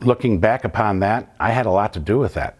looking 0.00 0.38
back 0.38 0.64
upon 0.64 1.00
that, 1.00 1.34
I 1.40 1.50
had 1.50 1.66
a 1.66 1.70
lot 1.70 1.92
to 1.94 2.00
do 2.00 2.18
with 2.18 2.34
that. 2.34 2.56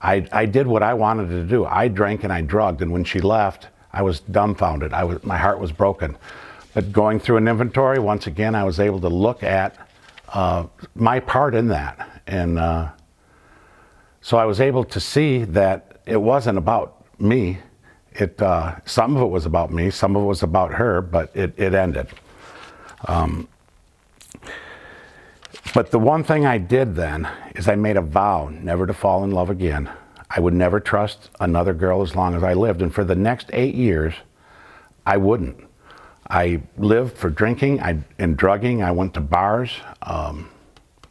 I, 0.00 0.26
I 0.32 0.46
did 0.46 0.66
what 0.66 0.82
I 0.82 0.94
wanted 0.94 1.28
to 1.28 1.44
do. 1.44 1.64
I 1.64 1.86
drank 1.88 2.24
and 2.24 2.32
I 2.32 2.40
drugged, 2.40 2.82
and 2.82 2.90
when 2.90 3.04
she 3.04 3.20
left, 3.20 3.68
I 3.92 4.02
was 4.02 4.20
dumbfounded. 4.20 4.92
I 4.92 5.04
was, 5.04 5.22
my 5.22 5.36
heart 5.36 5.60
was 5.60 5.70
broken. 5.70 6.16
But 6.74 6.90
going 6.90 7.20
through 7.20 7.36
an 7.36 7.46
inventory, 7.46 7.98
once 7.98 8.26
again, 8.26 8.54
I 8.54 8.64
was 8.64 8.80
able 8.80 9.00
to 9.02 9.08
look 9.08 9.42
at 9.42 9.76
uh, 10.32 10.66
my 10.94 11.20
part 11.20 11.54
in 11.54 11.68
that. 11.68 12.22
And 12.26 12.58
uh, 12.58 12.90
so 14.20 14.38
I 14.38 14.46
was 14.46 14.60
able 14.60 14.82
to 14.84 14.98
see 14.98 15.44
that 15.44 15.91
it 16.06 16.16
wasn't 16.16 16.58
about 16.58 17.04
me. 17.20 17.58
It, 18.12 18.40
uh, 18.42 18.76
some 18.84 19.16
of 19.16 19.22
it 19.22 19.26
was 19.26 19.46
about 19.46 19.72
me, 19.72 19.90
some 19.90 20.16
of 20.16 20.22
it 20.22 20.26
was 20.26 20.42
about 20.42 20.74
her, 20.74 21.00
but 21.00 21.34
it, 21.34 21.54
it 21.58 21.74
ended. 21.74 22.08
Um, 23.08 23.48
but 25.74 25.90
the 25.90 25.98
one 25.98 26.22
thing 26.22 26.44
I 26.44 26.58
did 26.58 26.94
then 26.94 27.28
is 27.54 27.68
I 27.68 27.74
made 27.76 27.96
a 27.96 28.02
vow 28.02 28.48
never 28.48 28.86
to 28.86 28.92
fall 28.92 29.24
in 29.24 29.30
love 29.30 29.48
again. 29.48 29.90
I 30.28 30.40
would 30.40 30.54
never 30.54 30.80
trust 30.80 31.30
another 31.40 31.72
girl 31.72 32.02
as 32.02 32.14
long 32.14 32.34
as 32.34 32.42
I 32.42 32.54
lived. 32.54 32.82
And 32.82 32.94
for 32.94 33.04
the 33.04 33.14
next 33.14 33.50
eight 33.52 33.74
years, 33.74 34.14
I 35.06 35.16
wouldn't. 35.16 35.58
I 36.28 36.62
lived 36.78 37.16
for 37.16 37.30
drinking 37.30 37.80
I, 37.80 37.98
and 38.18 38.36
drugging. 38.36 38.82
I 38.82 38.92
went 38.92 39.14
to 39.14 39.20
bars. 39.20 39.72
Um, 40.02 40.50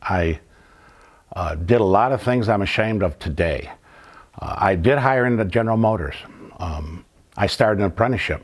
I 0.02 0.40
uh, 1.36 1.56
did 1.56 1.82
a 1.82 1.86
lot 1.86 2.12
of 2.12 2.22
things 2.22 2.50
I'm 2.50 2.62
ashamed 2.62 3.04
of 3.04 3.18
today. 3.20 3.72
Uh, 4.42 4.56
I 4.58 4.76
did 4.76 4.98
hire 4.98 5.26
into 5.26 5.46
General 5.46 5.78
Motors. 5.78 6.16
Um, 6.60 7.06
I 7.38 7.48
started 7.48 7.80
an 7.80 7.86
apprenticeship. 7.86 8.44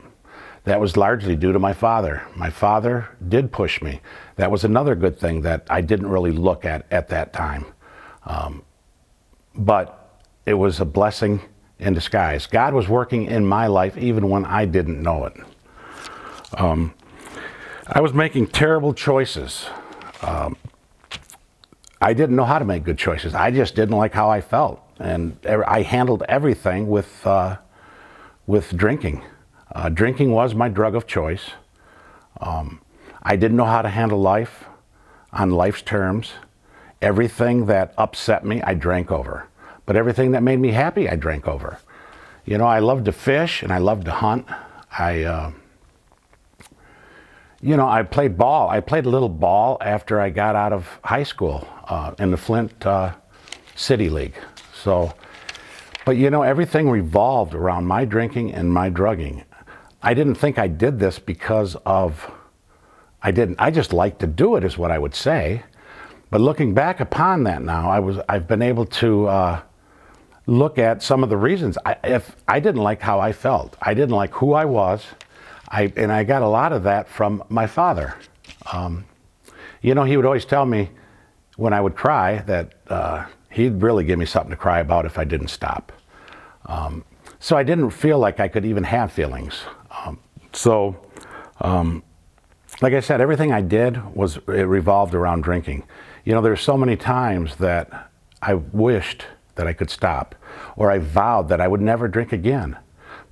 That 0.64 0.80
was 0.80 0.96
largely 0.96 1.34
due 1.34 1.52
to 1.52 1.58
my 1.58 1.72
father. 1.72 2.22
My 2.36 2.50
father 2.50 3.08
did 3.28 3.50
push 3.52 3.80
me. 3.80 4.00
That 4.36 4.50
was 4.50 4.64
another 4.64 4.94
good 4.94 5.18
thing 5.18 5.40
that 5.42 5.66
I 5.70 5.80
didn't 5.80 6.08
really 6.08 6.32
look 6.32 6.64
at 6.64 6.86
at 6.90 7.08
that 7.08 7.32
time. 7.32 7.64
Um, 8.26 8.62
but 9.54 10.20
it 10.46 10.54
was 10.54 10.80
a 10.80 10.84
blessing 10.84 11.40
in 11.78 11.94
disguise. 11.94 12.46
God 12.46 12.74
was 12.74 12.88
working 12.88 13.24
in 13.26 13.46
my 13.46 13.66
life 13.66 13.96
even 13.96 14.28
when 14.28 14.44
I 14.44 14.66
didn't 14.66 15.02
know 15.02 15.24
it. 15.24 15.34
Um, 16.54 16.94
I 17.86 18.00
was 18.00 18.12
making 18.12 18.48
terrible 18.48 18.92
choices. 18.92 19.66
Um, 20.22 20.56
I 22.00 22.12
didn't 22.12 22.36
know 22.36 22.44
how 22.44 22.58
to 22.58 22.64
make 22.64 22.84
good 22.84 22.98
choices. 22.98 23.34
I 23.34 23.50
just 23.50 23.74
didn't 23.74 23.96
like 23.96 24.12
how 24.12 24.28
I 24.30 24.40
felt, 24.40 24.80
and 24.98 25.36
I 25.46 25.82
handled 25.82 26.22
everything 26.28 26.88
with 26.88 27.26
uh, 27.26 27.56
with 28.46 28.76
drinking. 28.76 29.22
Uh, 29.72 29.88
drinking 29.88 30.32
was 30.32 30.54
my 30.54 30.68
drug 30.68 30.94
of 30.94 31.06
choice. 31.06 31.50
Um, 32.40 32.80
I 33.22 33.36
didn't 33.36 33.56
know 33.56 33.66
how 33.66 33.82
to 33.82 33.88
handle 33.88 34.20
life 34.20 34.64
on 35.32 35.50
life's 35.50 35.82
terms. 35.82 36.32
Everything 37.02 37.66
that 37.66 37.94
upset 37.98 38.44
me, 38.44 38.62
I 38.62 38.74
drank 38.74 39.12
over. 39.12 39.46
But 39.86 39.96
everything 39.96 40.32
that 40.32 40.42
made 40.42 40.58
me 40.58 40.72
happy, 40.72 41.08
I 41.08 41.16
drank 41.16 41.46
over. 41.46 41.78
You 42.44 42.58
know, 42.58 42.66
I 42.66 42.78
loved 42.78 43.04
to 43.04 43.12
fish 43.12 43.62
and 43.62 43.72
I 43.72 43.78
loved 43.78 44.06
to 44.06 44.10
hunt. 44.10 44.46
I, 44.90 45.22
uh, 45.22 45.52
you 47.60 47.76
know, 47.76 47.88
I 47.88 48.02
played 48.02 48.38
ball. 48.38 48.70
I 48.70 48.80
played 48.80 49.06
a 49.06 49.10
little 49.10 49.28
ball 49.28 49.76
after 49.80 50.20
I 50.20 50.30
got 50.30 50.56
out 50.56 50.72
of 50.72 50.98
high 51.04 51.24
school 51.24 51.68
uh, 51.84 52.14
in 52.18 52.30
the 52.30 52.36
Flint 52.36 52.86
uh, 52.86 53.14
City 53.74 54.08
League. 54.08 54.34
So, 54.88 55.12
but 56.06 56.16
you 56.16 56.30
know, 56.30 56.40
everything 56.40 56.88
revolved 56.88 57.52
around 57.52 57.84
my 57.84 58.06
drinking 58.06 58.54
and 58.54 58.72
my 58.72 58.88
drugging. 58.88 59.44
I 60.02 60.14
didn't 60.14 60.36
think 60.36 60.58
I 60.58 60.66
did 60.66 60.98
this 60.98 61.18
because 61.18 61.76
of, 61.84 62.30
I 63.22 63.30
didn't, 63.30 63.56
I 63.58 63.70
just 63.70 63.92
like 63.92 64.18
to 64.20 64.26
do 64.26 64.56
it, 64.56 64.64
is 64.64 64.78
what 64.78 64.90
I 64.90 64.98
would 64.98 65.14
say. 65.14 65.62
But 66.30 66.40
looking 66.40 66.72
back 66.72 67.00
upon 67.00 67.44
that 67.44 67.60
now, 67.60 67.90
I 67.90 67.98
was, 67.98 68.18
I've 68.30 68.48
been 68.48 68.62
able 68.62 68.86
to 68.86 69.26
uh, 69.26 69.60
look 70.46 70.78
at 70.78 71.02
some 71.02 71.22
of 71.22 71.28
the 71.28 71.36
reasons. 71.36 71.76
I, 71.84 71.96
if 72.02 72.34
I 72.48 72.58
didn't 72.58 72.82
like 72.82 73.02
how 73.02 73.20
I 73.20 73.32
felt, 73.32 73.76
I 73.82 73.92
didn't 73.92 74.16
like 74.16 74.32
who 74.32 74.54
I 74.54 74.64
was, 74.64 75.04
I, 75.68 75.92
and 75.98 76.10
I 76.10 76.24
got 76.24 76.40
a 76.40 76.48
lot 76.48 76.72
of 76.72 76.84
that 76.84 77.10
from 77.10 77.44
my 77.50 77.66
father. 77.66 78.16
Um, 78.72 79.04
you 79.82 79.94
know, 79.94 80.04
he 80.04 80.16
would 80.16 80.24
always 80.24 80.46
tell 80.46 80.64
me 80.64 80.88
when 81.56 81.74
I 81.74 81.80
would 81.82 81.94
cry 81.94 82.38
that 82.46 82.72
uh, 82.88 83.26
he'd 83.58 83.82
really 83.82 84.04
give 84.04 84.18
me 84.18 84.26
something 84.26 84.50
to 84.50 84.56
cry 84.56 84.80
about 84.80 85.04
if 85.04 85.18
I 85.18 85.24
didn't 85.24 85.48
stop. 85.48 85.92
Um, 86.66 87.04
so 87.40 87.56
I 87.56 87.62
didn't 87.62 87.90
feel 87.90 88.18
like 88.18 88.40
I 88.40 88.48
could 88.48 88.64
even 88.64 88.84
have 88.84 89.12
feelings. 89.12 89.62
Um, 89.90 90.18
so, 90.52 90.96
um, 91.60 92.02
like 92.80 92.92
I 92.92 93.00
said, 93.00 93.20
everything 93.20 93.52
I 93.52 93.60
did 93.60 94.14
was 94.14 94.36
it 94.48 94.66
revolved 94.66 95.14
around 95.14 95.42
drinking. 95.42 95.84
You 96.24 96.34
know, 96.34 96.40
there's 96.40 96.60
so 96.60 96.76
many 96.76 96.96
times 96.96 97.56
that 97.56 98.10
I 98.42 98.54
wished 98.54 99.24
that 99.54 99.66
I 99.66 99.72
could 99.72 99.90
stop, 99.90 100.34
or 100.76 100.90
I 100.90 100.98
vowed 100.98 101.48
that 101.48 101.60
I 101.60 101.68
would 101.68 101.80
never 101.80 102.06
drink 102.06 102.32
again, 102.32 102.76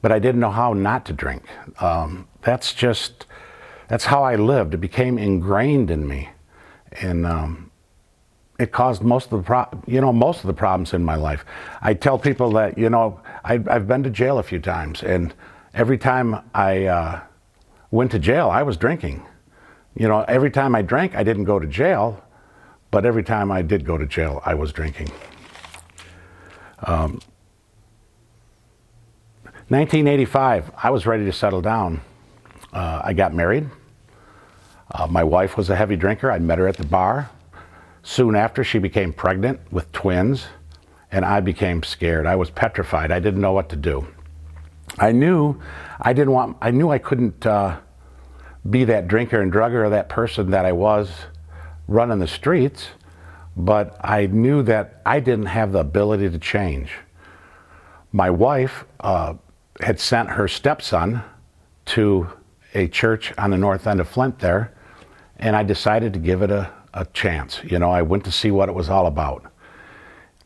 but 0.03 0.11
I 0.11 0.19
didn't 0.19 0.41
know 0.41 0.51
how 0.51 0.73
not 0.73 1.05
to 1.07 1.13
drink. 1.13 1.45
Um, 1.81 2.27
that's 2.43 2.73
just 2.75 3.27
that's 3.89 4.05
how 4.05 4.25
I 4.25 4.35
lived. 4.35 4.75
It 4.75 4.79
became 4.79 5.19
ingrained 5.19 5.91
in 5.91 6.07
me, 6.09 6.31
and 7.01 7.27
um, 7.27 7.66
it 8.59 8.73
caused 8.73 9.03
most 9.03 9.33
of 9.33 9.43
the 9.43 9.43
pro- 9.43 9.83
you 9.87 10.01
know 10.01 10.13
most 10.13 10.41
of 10.41 10.47
the 10.47 10.55
problems 10.55 10.95
in 10.95 11.05
my 11.05 11.17
life. 11.17 11.45
I 11.83 11.95
tell 11.95 12.19
people 12.19 12.51
that 12.53 12.79
you 12.79 12.91
know 12.91 13.21
I, 13.45 13.55
I've 13.55 13.87
been 13.87 14.03
to 14.05 14.11
jail 14.11 14.39
a 14.39 14.43
few 14.43 14.59
times, 14.59 15.03
and 15.03 15.35
every 15.75 15.99
time 15.99 16.43
I 16.55 16.87
uh, 16.87 17.21
went 17.91 18.11
to 18.13 18.19
jail, 18.19 18.49
I 18.49 18.63
was 18.63 18.77
drinking. 18.77 19.27
You 19.95 20.09
know, 20.09 20.23
every 20.23 20.51
time 20.51 20.75
I 20.75 20.83
drank, 20.83 21.15
I 21.15 21.23
didn't 21.23 21.45
go 21.45 21.59
to 21.59 21.67
jail, 21.67 22.23
but 22.91 23.07
every 23.07 23.23
time 23.23 23.51
I 23.51 23.63
did 23.63 23.85
go 23.85 23.97
to 23.97 24.07
jail, 24.07 24.43
I 24.45 24.55
was 24.55 24.73
drinking. 24.73 25.11
Um, 26.87 27.21
1985, 29.69 30.71
I 30.77 30.91
was 30.91 31.07
ready 31.07 31.25
to 31.25 31.33
settle 31.33 31.61
down. 31.61 32.01
Uh, 32.73 33.01
I 33.03 33.15
got 33.15 33.35
married. 33.35 33.69
Uh, 34.91 35.07
my 35.07 35.25
wife 35.25 35.57
was 35.57 35.71
a 35.71 35.77
heavy 35.77 35.97
drinker. 35.97 36.31
I 36.31 36.39
met 36.39 36.59
her 36.59 36.69
at 36.69 36.77
the 36.77 36.87
bar. 36.87 37.31
Soon 38.09 38.37
after, 38.37 38.63
she 38.63 38.79
became 38.79 39.13
pregnant 39.13 39.59
with 39.73 39.91
twins, 39.91 40.47
and 41.11 41.25
I 41.25 41.41
became 41.41 41.83
scared. 41.83 42.25
I 42.25 42.37
was 42.37 42.51
petrified. 42.51 43.11
I 43.11 43.19
didn't 43.19 43.41
know 43.41 43.53
what 43.53 43.69
to 43.71 43.77
do. 43.77 44.07
I 44.97 45.11
knew 45.11 45.61
I 46.01 46.13
didn't 46.13 46.33
want, 46.33 46.57
I 46.63 46.71
knew 46.71 46.89
I 46.89 46.99
couldn't 46.99 47.45
uh, 47.45 47.81
be 48.71 48.85
that 48.85 49.09
drinker 49.09 49.41
and 49.43 49.53
drugger 49.53 49.85
or 49.85 49.91
that 49.91 50.09
person 50.09 50.53
that 50.53 50.65
I 50.65 50.71
was 50.71 51.11
running 51.89 52.21
the 52.21 52.29
streets, 52.29 52.91
but 53.57 53.97
I 54.01 54.27
knew 54.27 54.63
that 54.63 55.03
I 55.05 55.19
didn't 55.19 55.47
have 55.47 55.73
the 55.73 55.81
ability 55.81 56.31
to 56.31 56.39
change. 56.39 56.93
My 58.13 58.31
wife 58.31 58.85
uh, 59.01 59.35
had 59.81 59.99
sent 59.99 60.31
her 60.31 60.47
stepson 60.47 61.23
to 61.87 62.29
a 62.73 62.87
church 62.87 63.35
on 63.37 63.51
the 63.51 63.59
north 63.59 63.85
end 63.85 63.99
of 63.99 64.09
Flint 64.09 64.39
there, 64.39 64.73
and 65.39 65.57
I 65.57 65.65
decided 65.65 66.13
to 66.13 66.21
give 66.21 66.43
it 66.43 66.53
a, 66.53 66.71
a 66.97 67.05
chance. 67.13 67.61
You 67.63 67.79
know, 67.79 67.91
I 67.91 68.03
went 68.03 68.25
to 68.25 68.33
see 68.33 68.51
what 68.51 68.69
it 68.69 68.75
was 68.75 68.89
all 68.89 69.07
about. 69.07 69.45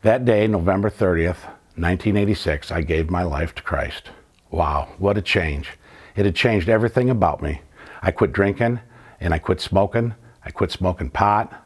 That 0.01 0.25
day, 0.25 0.45
November 0.47 0.89
30th, 0.89 1.45
1986, 1.75 2.71
I 2.71 2.81
gave 2.81 3.09
my 3.09 3.23
life 3.23 3.55
to 3.55 3.63
Christ. 3.63 4.09
Wow, 4.51 4.89
what 4.97 5.17
a 5.17 5.21
change. 5.21 5.69
It 6.15 6.25
had 6.25 6.35
changed 6.35 6.67
everything 6.67 7.09
about 7.09 7.41
me. 7.41 7.61
I 8.01 8.11
quit 8.11 8.33
drinking 8.33 8.79
and 9.21 9.33
I 9.33 9.39
quit 9.39 9.61
smoking. 9.61 10.13
I 10.43 10.51
quit 10.51 10.71
smoking 10.71 11.09
pot. 11.09 11.65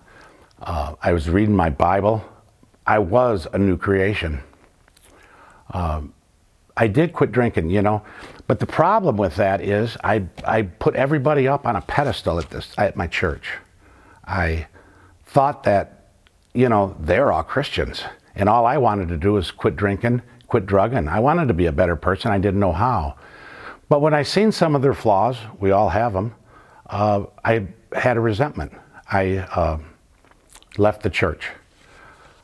Uh, 0.62 0.96
I 1.01 1.13
was 1.13 1.30
reading 1.30 1.56
my 1.56 1.70
Bible. 1.70 2.24
I 2.86 3.00
was 3.00 3.48
a 3.54 3.58
new 3.58 3.77
creation. 3.77 4.42
Um, 5.72 6.13
I 6.77 6.88
did 6.88 7.13
quit 7.13 7.32
drinking, 7.32 7.70
you 7.72 7.82
know. 7.82 8.04
But 8.48 8.60
the 8.60 8.68
problem 8.68 9.18
with 9.18 9.36
that 9.38 9.62
is 9.62 9.98
I, 10.04 10.25
I 10.44 10.63
put 10.63 10.96
everybody 10.96 11.48
up 11.48 11.65
on 11.65 11.75
a 11.75 11.82
pedestal 11.82 12.38
at, 12.38 12.51
this, 12.51 12.74
at 12.77 12.96
my 12.96 13.08
church. 13.08 13.54
I 14.27 14.68
thought 15.25 15.63
that, 15.63 16.10
you 16.53 16.70
know, 16.70 16.96
they're 17.00 17.32
all 17.32 17.44
Christians. 17.44 18.03
And 18.36 18.50
all 18.50 18.65
I 18.65 18.77
wanted 18.77 19.10
to 19.10 19.17
do 19.17 19.34
was 19.34 19.51
quit 19.51 19.75
drinking, 19.75 20.22
quit 20.48 20.65
drugging. 20.65 21.08
I 21.08 21.20
wanted 21.20 21.48
to 21.48 21.53
be 21.53 21.65
a 21.65 21.72
better 21.72 21.96
person. 21.96 22.32
I 22.32 22.38
didn't 22.38 22.60
know 22.60 22.74
how. 22.74 23.15
But 23.89 24.01
when 24.01 24.13
I 24.13 24.24
seen 24.24 24.51
some 24.51 24.75
of 24.75 24.82
their 24.82 24.94
flaws, 24.94 25.38
we 25.60 25.72
all 25.72 25.89
have 25.89 26.13
them, 26.13 26.34
uh, 26.88 27.25
I 27.44 27.67
had 27.94 28.17
a 28.17 28.20
resentment. 28.20 28.74
I 29.12 29.38
uh, 29.38 29.79
left 30.77 31.03
the 31.03 31.10
church. 31.10 31.50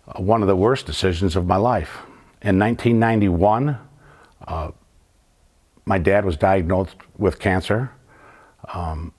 Uh, 0.07 0.21
one 0.21 0.41
of 0.41 0.47
the 0.47 0.55
worst 0.55 0.85
decisions 0.85 1.35
of 1.35 1.45
my 1.45 1.57
life. 1.57 1.99
In 2.41 2.57
1991, 2.57 3.77
uh, 4.47 4.71
my 5.85 5.97
dad 5.97 6.25
was 6.25 6.37
diagnosed 6.37 6.95
with 7.17 7.39
cancer. 7.39 7.91
Um, 8.73 9.13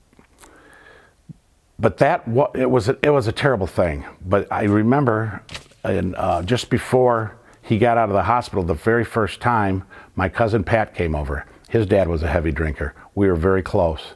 but 1.82 1.98
that 1.98 2.22
it 2.54 2.70
was 2.70 2.88
it 2.88 3.10
was 3.10 3.26
a 3.26 3.32
terrible 3.32 3.66
thing. 3.66 4.04
But 4.24 4.50
I 4.52 4.62
remember, 4.62 5.42
in, 5.84 6.14
uh, 6.14 6.42
just 6.42 6.70
before 6.70 7.36
he 7.60 7.76
got 7.76 7.98
out 7.98 8.08
of 8.08 8.14
the 8.14 8.22
hospital, 8.22 8.62
the 8.62 8.72
very 8.72 9.04
first 9.04 9.40
time, 9.40 9.84
my 10.14 10.28
cousin 10.28 10.62
Pat 10.62 10.94
came 10.94 11.16
over. 11.16 11.44
His 11.68 11.86
dad 11.86 12.06
was 12.06 12.22
a 12.22 12.28
heavy 12.28 12.52
drinker. 12.52 12.94
We 13.16 13.26
were 13.26 13.34
very 13.34 13.62
close. 13.62 14.14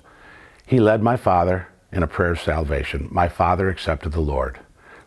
He 0.64 0.78
led 0.78 1.02
my 1.02 1.16
father 1.16 1.66
in 1.90 2.04
a 2.04 2.06
prayer 2.06 2.30
of 2.30 2.40
salvation. 2.40 3.08
My 3.10 3.28
father 3.28 3.68
accepted 3.68 4.12
the 4.12 4.20
Lord, 4.20 4.60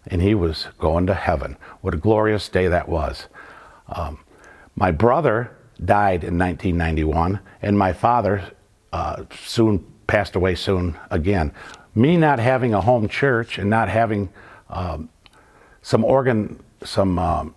and 0.08 0.22
he 0.22 0.36
was 0.36 0.68
going 0.80 1.08
to 1.08 1.13
heaven. 1.13 1.56
What 1.80 1.94
a 1.94 1.98
glorious 1.98 2.50
day 2.50 2.68
that 2.68 2.89
was. 2.89 3.28
Um, 3.88 4.20
my 4.75 4.92
brother 4.92 5.56
died 5.86 6.25
in 6.25 6.38
1991, 6.38 7.39
and 7.62 7.80
my 7.80 7.94
father 7.94 8.51
uh, 8.92 9.24
soon 9.34 9.86
passed 10.08 10.36
away 10.36 10.56
soon 10.56 10.98
again. 11.10 11.54
Me 11.96 12.17
not 12.17 12.39
having 12.39 12.74
a 12.74 12.81
home 12.81 13.08
church 13.08 13.58
and 13.58 13.69
not 13.69 13.89
having 13.89 14.29
um, 14.69 15.10
some 15.81 16.03
organ, 16.03 16.62
some 16.84 17.17
um, 17.17 17.55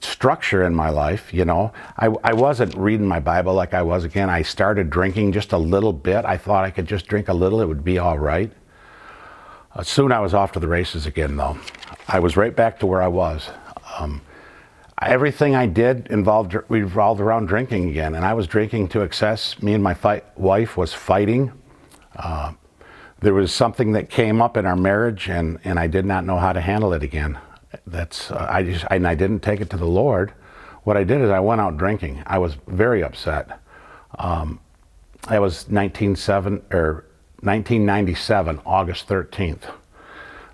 structure 0.00 0.64
in 0.64 0.74
my 0.74 0.90
life, 0.90 1.32
you 1.32 1.44
know, 1.44 1.72
I, 1.96 2.06
I 2.22 2.32
wasn't 2.32 2.74
reading 2.74 3.06
my 3.06 3.20
Bible 3.20 3.54
like 3.54 3.74
I 3.74 3.82
was 3.82 4.04
again. 4.04 4.30
I 4.30 4.42
started 4.42 4.90
drinking 4.90 5.32
just 5.32 5.52
a 5.52 5.58
little 5.58 5.92
bit. 5.92 6.24
I 6.24 6.36
thought 6.36 6.64
I 6.64 6.70
could 6.70 6.86
just 6.86 7.06
drink 7.06 7.28
a 7.28 7.34
little, 7.34 7.60
it 7.60 7.66
would 7.66 7.84
be 7.84 7.98
all 7.98 8.18
right. 8.18 8.52
Uh, 9.74 9.82
soon 9.82 10.12
I 10.12 10.20
was 10.20 10.34
off 10.34 10.52
to 10.52 10.60
the 10.60 10.68
races 10.68 11.06
again, 11.06 11.36
though. 11.36 11.58
I 12.08 12.20
was 12.20 12.36
right 12.36 12.54
back 12.54 12.78
to 12.80 12.86
where 12.86 13.02
I 13.02 13.08
was. 13.08 13.50
Um, 13.98 14.22
everything 15.02 15.54
I 15.54 15.66
did 15.66 16.06
involved 16.08 16.56
revolved 16.68 17.20
around 17.20 17.46
drinking 17.46 17.90
again, 17.90 18.14
and 18.14 18.24
I 18.24 18.34
was 18.34 18.46
drinking 18.46 18.88
to 18.88 19.02
excess. 19.02 19.60
Me 19.62 19.74
and 19.74 19.82
my 19.82 20.22
wife 20.36 20.76
was 20.76 20.94
fighting. 20.94 21.52
Uh, 22.14 22.52
there 23.20 23.34
was 23.34 23.52
something 23.52 23.92
that 23.92 24.10
came 24.10 24.42
up 24.42 24.56
in 24.56 24.66
our 24.66 24.76
marriage, 24.76 25.28
and, 25.28 25.58
and 25.64 25.78
I 25.78 25.86
did 25.86 26.04
not 26.04 26.24
know 26.24 26.38
how 26.38 26.52
to 26.52 26.60
handle 26.60 26.92
it 26.92 27.02
again. 27.02 27.38
That's 27.86 28.30
uh, 28.30 28.46
I 28.48 28.62
just 28.62 28.84
and 28.90 29.06
I 29.06 29.14
didn't 29.14 29.40
take 29.40 29.60
it 29.60 29.70
to 29.70 29.76
the 29.76 29.86
Lord. 29.86 30.32
What 30.84 30.96
I 30.96 31.04
did 31.04 31.20
is 31.20 31.30
I 31.30 31.40
went 31.40 31.60
out 31.60 31.76
drinking. 31.76 32.22
I 32.26 32.38
was 32.38 32.56
very 32.66 33.02
upset. 33.02 33.60
Um, 34.18 34.60
was 35.28 35.64
197 35.64 36.62
or 36.70 37.04
1997, 37.40 38.60
August 38.64 39.08
13th. 39.08 39.72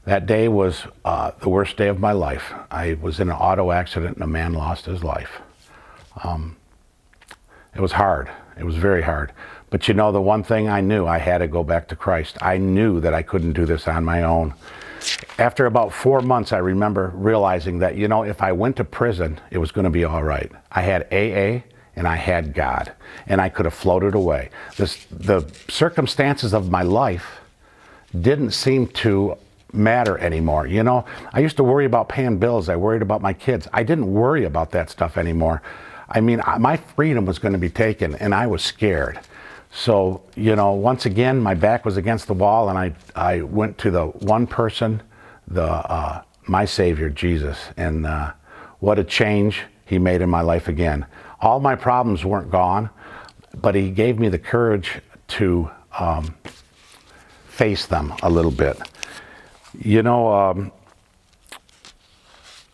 That 0.04 0.26
day 0.26 0.49
was 0.49 0.85
uh, 1.04 1.33
the 1.40 1.49
worst 1.49 1.76
day 1.76 1.88
of 1.88 2.00
my 2.00 2.12
life. 2.12 2.52
I 2.71 2.95
was 2.95 3.21
in 3.21 3.31
an 3.31 3.37
auto 3.37 3.71
accident 3.71 4.16
and 4.16 4.25
a 4.25 4.26
man 4.26 4.54
lost 4.54 4.87
his 4.87 5.04
life. 5.04 5.40
Um, 6.25 6.57
it 7.75 7.81
was 7.81 7.92
hard. 7.92 8.31
It 8.59 8.64
was 8.64 8.76
very 8.76 9.02
hard. 9.02 9.33
But 9.73 9.88
you 9.88 9.95
know, 9.95 10.12
the 10.12 10.21
one 10.21 10.43
thing 10.43 10.69
I 10.69 10.83
knew, 10.83 11.07
I 11.07 11.17
had 11.17 11.38
to 11.38 11.49
go 11.49 11.64
back 11.64 11.88
to 11.88 11.97
Christ. 11.97 12.37
I 12.43 12.59
knew 12.59 13.00
that 13.00 13.14
I 13.14 13.23
couldn't 13.23 13.55
do 13.55 13.64
this 13.64 13.88
on 13.88 14.05
my 14.05 14.23
own. 14.23 14.52
After 15.38 15.64
about 15.64 15.95
four 15.95 16.21
months, 16.21 16.52
I 16.52 16.59
remember 16.59 17.11
realizing 17.14 17.79
that, 17.79 17.97
you 17.97 18.07
know, 18.07 18.23
if 18.23 18.42
I 18.42 18.53
went 18.53 18.77
to 18.77 18.85
prison, 18.85 19.40
it 19.51 19.57
was 19.57 19.73
going 19.73 19.87
to 19.87 19.90
be 19.90 20.05
all 20.05 20.23
right. 20.23 20.53
I 20.70 20.83
had 20.83 21.05
AA 21.11 21.64
and 21.97 22.07
I 22.07 22.16
had 22.16 22.53
God, 22.53 22.92
and 23.27 23.40
I 23.40 23.49
could 23.49 23.64
have 23.64 23.73
floated 23.73 24.14
away. 24.14 24.51
This, 24.77 25.07
the 25.07 25.51
circumstances 25.70 26.53
of 26.53 26.70
my 26.70 26.83
life 26.83 27.40
didn't 28.20 28.51
seem 28.51 28.88
to 28.88 29.38
matter 29.73 30.18
anymore. 30.18 30.66
You 30.66 30.83
know, 30.83 31.07
I 31.33 31.40
used 31.40 31.57
to 31.57 31.64
worry 31.64 31.87
about 31.87 32.11
paying 32.11 32.37
bills. 32.37 32.68
I 32.68 32.77
worried 32.77 33.01
about 33.01 33.23
my 33.23 33.33
kids. 33.33 33.68
I 33.73 33.85
didn't 33.85 34.12
worry 34.12 34.44
about 34.44 34.73
that 34.73 34.90
stuff 34.90 35.16
anymore. 35.16 35.62
I 36.11 36.20
mean, 36.20 36.42
my 36.59 36.77
freedom 36.77 37.25
was 37.25 37.38
going 37.38 37.53
to 37.53 37.59
be 37.59 37.70
taken, 37.70 38.14
and 38.16 38.35
I 38.35 38.47
was 38.47 38.62
scared. 38.62 39.18
So, 39.75 40.23
you 40.37 40.55
know, 40.55 40.73
once 40.73 41.07
again, 41.07 41.41
my 41.41 41.55
back 41.55 41.87
was 41.87 41.97
against 41.97 42.27
the 42.27 42.35
wall, 42.35 42.69
and 42.69 42.79
I, 42.79 42.95
I 43.17 43.41
went 43.41 43.79
to 43.79 43.91
the 43.91 44.07
one 44.07 44.47
person, 44.47 45.03
the 45.49 45.65
uh, 45.65 46.23
my 46.47 46.67
Savior, 46.67 47.09
Jesus, 47.09 47.59
and 47.79 48.07
uh, 48.07 48.33
what 48.81 48.99
a 48.99 49.05
change 49.05 49.63
He 49.87 49.99
made 49.99 50.21
in 50.21 50.29
my 50.29 50.43
life 50.43 50.69
again. 50.69 51.07
All 51.41 51.59
my 51.59 51.75
problems 51.75 52.23
weren't 52.23 52.51
gone, 52.51 52.91
but 53.55 53.75
He 53.75 53.91
gave 53.91 54.19
me 54.19 54.29
the 54.29 54.39
courage 54.39 55.01
to 55.29 55.71
um, 55.99 56.35
face 57.47 57.87
them 57.87 58.13
a 58.23 58.29
little 58.29 58.51
bit. 58.51 58.79
You 59.79 60.03
know, 60.03 60.33
um, 60.33 60.73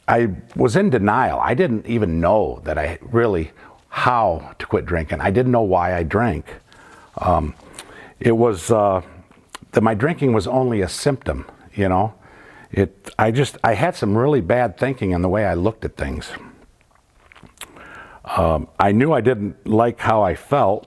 I 0.08 0.30
was 0.56 0.74
in 0.74 0.90
denial. 0.90 1.38
I 1.38 1.54
didn't 1.54 1.86
even 1.86 2.18
know 2.20 2.60
that 2.64 2.76
I 2.76 2.98
really 3.02 3.52
how 3.88 4.54
to 4.58 4.66
quit 4.66 4.84
drinking. 4.84 5.20
I 5.20 5.30
didn't 5.30 5.52
know 5.52 5.62
why 5.62 5.94
I 5.94 6.02
drank. 6.02 6.46
Um, 7.18 7.54
it 8.20 8.32
was 8.36 8.70
uh, 8.70 9.02
that 9.72 9.80
my 9.82 9.94
drinking 9.94 10.32
was 10.32 10.46
only 10.46 10.80
a 10.80 10.88
symptom. 10.88 11.46
You 11.74 11.88
know, 11.88 12.14
it. 12.72 13.10
I 13.18 13.30
just 13.30 13.58
I 13.62 13.74
had 13.74 13.96
some 13.96 14.16
really 14.16 14.40
bad 14.40 14.78
thinking 14.78 15.12
in 15.12 15.22
the 15.22 15.28
way 15.28 15.44
I 15.44 15.54
looked 15.54 15.84
at 15.84 15.96
things. 15.96 16.30
Um, 18.24 18.68
I 18.78 18.92
knew 18.92 19.12
I 19.12 19.20
didn't 19.20 19.66
like 19.66 19.98
how 19.98 20.22
I 20.22 20.34
felt. 20.34 20.86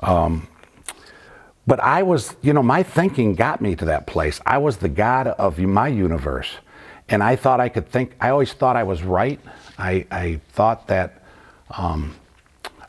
Um, 0.00 0.46
but 1.66 1.80
I 1.80 2.02
was, 2.02 2.36
you 2.42 2.52
know, 2.52 2.62
my 2.62 2.82
thinking 2.82 3.34
got 3.34 3.60
me 3.60 3.76
to 3.76 3.84
that 3.86 4.06
place. 4.06 4.40
I 4.46 4.58
was 4.58 4.78
the 4.78 4.88
God 4.88 5.28
of 5.28 5.58
my 5.58 5.88
universe. 5.88 6.50
And 7.08 7.22
I 7.22 7.36
thought 7.36 7.60
I 7.60 7.68
could 7.68 7.88
think, 7.88 8.14
I 8.20 8.30
always 8.30 8.52
thought 8.52 8.76
I 8.76 8.84
was 8.84 9.02
right. 9.02 9.40
I, 9.78 10.06
I 10.10 10.40
thought 10.52 10.86
that 10.88 11.22
um, 11.70 12.14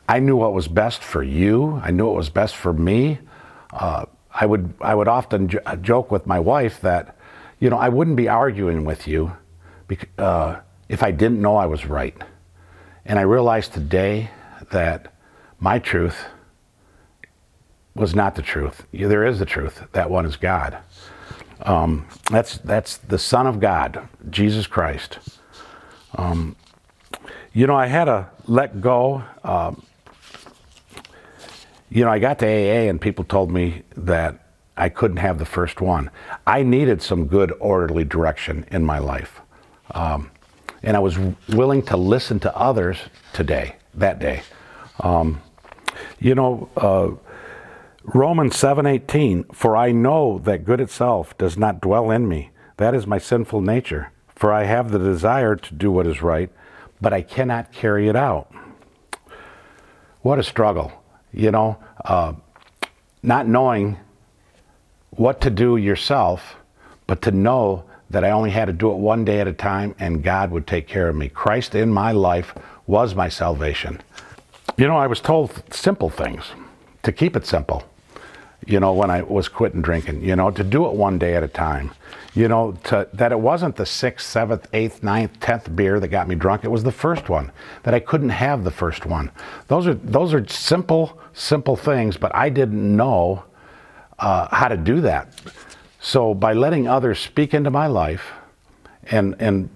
I 0.08 0.20
knew 0.20 0.36
what 0.36 0.52
was 0.52 0.68
best 0.68 1.02
for 1.02 1.22
you, 1.22 1.80
I 1.82 1.90
knew 1.90 2.06
what 2.06 2.16
was 2.16 2.30
best 2.30 2.56
for 2.56 2.72
me. 2.72 3.18
Uh, 3.72 4.06
I, 4.34 4.46
would, 4.46 4.74
I 4.80 4.94
would 4.94 5.08
often 5.08 5.48
j- 5.48 5.58
uh, 5.64 5.76
joke 5.76 6.10
with 6.10 6.26
my 6.26 6.40
wife 6.40 6.80
that, 6.82 7.16
you 7.58 7.70
know, 7.70 7.78
I 7.78 7.88
wouldn't 7.88 8.16
be 8.16 8.28
arguing 8.28 8.84
with 8.84 9.06
you 9.06 9.32
uh, 10.18 10.60
if 10.88 11.02
I 11.02 11.10
didn't 11.10 11.40
know 11.40 11.56
I 11.56 11.66
was 11.66 11.86
right. 11.86 12.14
And 13.04 13.18
I 13.18 13.22
realized 13.22 13.72
today 13.72 14.30
that 14.70 15.12
my 15.58 15.78
truth 15.78 16.26
was 17.94 18.14
not 18.14 18.34
the 18.34 18.42
truth. 18.42 18.86
There 18.92 19.24
is 19.24 19.38
the 19.38 19.44
truth. 19.46 19.84
That 19.92 20.10
one 20.10 20.26
is 20.26 20.36
God. 20.36 20.78
Um, 21.62 22.06
that's 22.30 22.58
that's 22.58 22.96
the 22.96 23.18
Son 23.18 23.46
of 23.46 23.60
God, 23.60 24.08
Jesus 24.30 24.66
Christ. 24.66 25.18
Um, 26.16 26.56
you 27.52 27.66
know, 27.66 27.76
I 27.76 27.86
had 27.86 28.06
to 28.06 28.28
let 28.46 28.80
go. 28.80 29.22
Um, 29.44 29.82
you 31.92 32.04
know, 32.04 32.10
I 32.10 32.18
got 32.18 32.38
to 32.38 32.46
AA 32.46 32.88
and 32.88 33.00
people 33.00 33.24
told 33.24 33.50
me 33.50 33.82
that 33.96 34.38
I 34.76 34.88
couldn't 34.88 35.18
have 35.18 35.38
the 35.38 35.44
first 35.44 35.80
one. 35.82 36.10
I 36.46 36.62
needed 36.62 37.02
some 37.02 37.26
good, 37.26 37.52
orderly 37.60 38.04
direction 38.04 38.64
in 38.70 38.84
my 38.84 38.98
life. 38.98 39.40
Um, 39.90 40.30
and 40.82 40.96
I 40.96 41.00
was 41.00 41.18
willing 41.48 41.82
to 41.82 41.96
listen 41.98 42.40
to 42.40 42.56
others 42.56 42.96
today, 43.34 43.76
that 43.94 44.18
day. 44.18 44.42
Um, 45.00 45.42
you 46.18 46.34
know, 46.34 46.70
uh, 46.76 47.10
Romans 48.04 48.56
7:18 48.56 49.54
For 49.54 49.76
I 49.76 49.92
know 49.92 50.38
that 50.38 50.64
good 50.64 50.80
itself 50.80 51.36
does 51.36 51.58
not 51.58 51.80
dwell 51.80 52.10
in 52.10 52.26
me 52.26 52.50
that 52.78 52.94
is 52.94 53.06
my 53.06 53.18
sinful 53.18 53.60
nature 53.60 54.10
for 54.34 54.52
I 54.52 54.64
have 54.64 54.90
the 54.90 54.98
desire 54.98 55.54
to 55.54 55.74
do 55.74 55.92
what 55.92 56.06
is 56.06 56.20
right 56.20 56.50
but 57.00 57.12
I 57.12 57.22
cannot 57.22 57.70
carry 57.70 58.08
it 58.08 58.16
out 58.16 58.52
what 60.22 60.40
a 60.40 60.42
struggle 60.42 61.01
you 61.32 61.50
know 61.50 61.76
uh, 62.04 62.32
not 63.22 63.46
knowing 63.46 63.98
what 65.10 65.40
to 65.40 65.50
do 65.50 65.76
yourself 65.76 66.56
but 67.06 67.22
to 67.22 67.30
know 67.30 67.84
that 68.10 68.24
I 68.24 68.30
only 68.30 68.50
had 68.50 68.66
to 68.66 68.72
do 68.72 68.90
it 68.90 68.96
one 68.96 69.24
day 69.24 69.40
at 69.40 69.48
a 69.48 69.52
time 69.52 69.94
and 69.98 70.22
God 70.22 70.50
would 70.50 70.66
take 70.66 70.86
care 70.86 71.08
of 71.08 71.16
me. 71.16 71.28
Christ 71.28 71.74
in 71.74 71.90
my 71.90 72.12
life 72.12 72.54
was 72.86 73.14
my 73.14 73.28
salvation. 73.28 74.00
You 74.76 74.86
know 74.86 74.96
I 74.96 75.06
was 75.06 75.20
told 75.20 75.62
simple 75.72 76.10
things 76.10 76.44
to 77.02 77.12
keep 77.12 77.36
it 77.36 77.46
simple 77.46 77.84
you 78.66 78.80
know, 78.80 78.92
when 78.92 79.10
I 79.10 79.22
was 79.22 79.48
quitting 79.48 79.82
drinking, 79.82 80.22
you 80.22 80.36
know, 80.36 80.50
to 80.50 80.62
do 80.62 80.86
it 80.86 80.92
one 80.92 81.18
day 81.18 81.34
at 81.34 81.42
a 81.42 81.48
time. 81.48 81.92
You 82.34 82.48
know, 82.48 82.72
to, 82.84 83.08
that 83.12 83.30
it 83.30 83.38
wasn't 83.38 83.76
the 83.76 83.84
sixth, 83.84 84.26
seventh, 84.26 84.66
eighth, 84.72 85.02
ninth, 85.02 85.38
tenth 85.40 85.74
beer 85.76 86.00
that 86.00 86.08
got 86.08 86.28
me 86.28 86.34
drunk. 86.34 86.64
It 86.64 86.70
was 86.70 86.82
the 86.82 86.92
first 86.92 87.28
one. 87.28 87.52
That 87.82 87.92
I 87.92 88.00
couldn't 88.00 88.30
have 88.30 88.64
the 88.64 88.70
first 88.70 89.04
one. 89.04 89.30
Those 89.68 89.86
are 89.86 89.94
those 89.94 90.32
are 90.32 90.46
simple, 90.46 91.20
simple 91.34 91.76
things, 91.76 92.16
but 92.16 92.34
I 92.34 92.48
didn't 92.48 92.96
know 92.96 93.44
uh, 94.18 94.48
how 94.54 94.68
to 94.68 94.78
do 94.78 95.02
that. 95.02 95.34
So 96.00 96.32
by 96.32 96.54
letting 96.54 96.88
others 96.88 97.18
speak 97.18 97.52
into 97.52 97.70
my 97.70 97.86
life, 97.86 98.32
and 99.10 99.36
and 99.38 99.68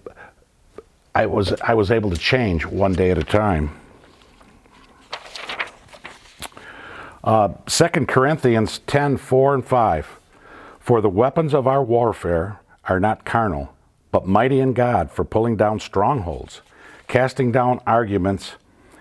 I 1.15 1.27
was 1.27 1.53
I 1.61 1.75
was 1.75 1.91
able 1.91 2.11
to 2.11 2.19
change 2.19 2.65
one 2.65 2.95
day 2.95 3.11
at 3.11 3.19
a 3.19 3.25
time. 3.25 3.71
Uh, 7.27 7.49
2 7.67 8.07
Corinthians 8.07 8.79
10 8.87 9.17
4 9.17 9.55
and 9.55 9.65
5. 9.67 10.21
For 10.79 11.01
the 11.01 11.09
weapons 11.09 11.55
of 11.55 11.67
our 11.67 11.83
warfare 11.83 12.61
are 12.85 13.01
not 13.01 13.25
carnal, 13.25 13.75
but 14.13 14.29
mighty 14.29 14.61
in 14.61 14.75
God 14.75 15.11
for 15.11 15.25
pulling 15.25 15.57
down 15.57 15.81
strongholds, 15.81 16.61
casting 17.09 17.51
down 17.51 17.81
arguments 17.85 18.53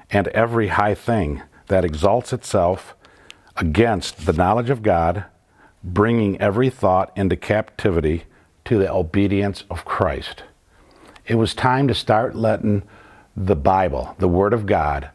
and 0.09 0.27
every 0.29 0.69
high 0.69 0.95
thing 0.95 1.43
that 1.67 1.85
exalts 1.85 2.33
itself 2.33 2.95
against 3.57 4.25
the 4.25 4.33
knowledge 4.33 4.71
of 4.71 4.81
God, 4.81 5.25
bringing 5.83 6.41
every 6.41 6.71
thought 6.71 7.15
into 7.15 7.35
captivity 7.35 8.23
to 8.65 8.79
the 8.79 8.91
obedience 8.91 9.65
of 9.69 9.85
Christ. 9.85 10.43
It 11.27 11.35
was 11.35 11.53
time 11.53 11.87
to 11.89 11.93
start 11.93 12.35
letting 12.35 12.81
the 13.37 13.55
Bible, 13.55 14.15
the 14.17 14.27
Word 14.27 14.53
of 14.53 14.65
God, 14.65 15.11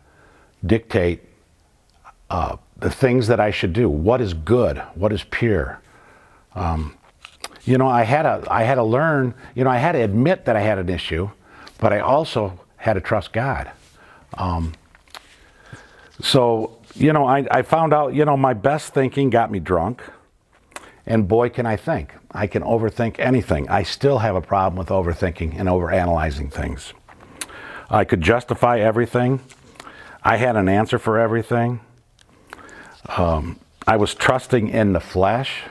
dictate 0.65 1.25
uh, 2.31 2.57
the 2.81 2.91
things 2.91 3.27
that 3.29 3.41
I 3.41 3.51
should 3.51 3.73
do. 3.73 3.89
What 3.89 4.21
is 4.21 4.35
good? 4.35 4.79
What 4.95 5.13
is 5.13 5.25
pure? 5.25 5.81
Um, 6.55 6.97
you 7.65 7.79
know, 7.79 7.89
I 7.89 8.03
had 8.05 8.23
to 8.23 8.45
I 8.51 8.63
had 8.65 8.77
to 8.77 8.83
learn. 8.83 9.35
You 9.55 9.65
know, 9.65 9.71
I 9.71 9.79
had 9.79 9.93
to 9.93 9.99
admit 9.99 10.47
that 10.47 10.57
I 10.57 10.61
had 10.61 10.79
an 10.79 10.89
issue, 10.89 11.31
but 11.79 11.93
I 11.93 12.01
also 12.01 12.59
had 12.77 12.95
to 12.95 13.01
trust 13.01 13.33
God. 13.33 13.71
Um, 14.35 14.73
so 16.21 16.79
you 16.95 17.13
know, 17.13 17.27
I, 17.27 17.47
I 17.51 17.63
found 17.63 17.93
out. 17.93 18.15
You 18.15 18.25
know, 18.25 18.37
my 18.37 18.55
best 18.55 18.95
thinking 18.95 19.31
got 19.31 19.51
me 19.51 19.61
drunk, 19.61 20.03
and 21.07 21.29
boy, 21.29 21.51
can 21.51 21.67
I 21.67 21.77
think! 21.77 22.15
I 22.33 22.47
can 22.47 22.63
overthink 22.63 23.19
anything. 23.19 23.69
I 23.69 23.83
still 23.83 24.19
have 24.19 24.37
a 24.37 24.41
problem 24.41 24.79
with 24.79 24.89
overthinking 24.89 25.59
and 25.59 25.69
overanalyzing 25.69 26.53
things. 26.53 26.95
I 27.91 28.05
could 28.05 28.21
justify 28.21 28.79
everything. 28.79 29.41
I 30.23 30.37
had 30.37 30.57
an 30.57 30.69
answer 30.69 30.99
for 30.99 31.19
everything. 31.19 31.81
Um, 33.17 33.59
I 33.87 33.97
was 33.97 34.15
trusting 34.15 34.69
in 34.69 34.93
the 34.93 35.01
flesh. 35.01 35.63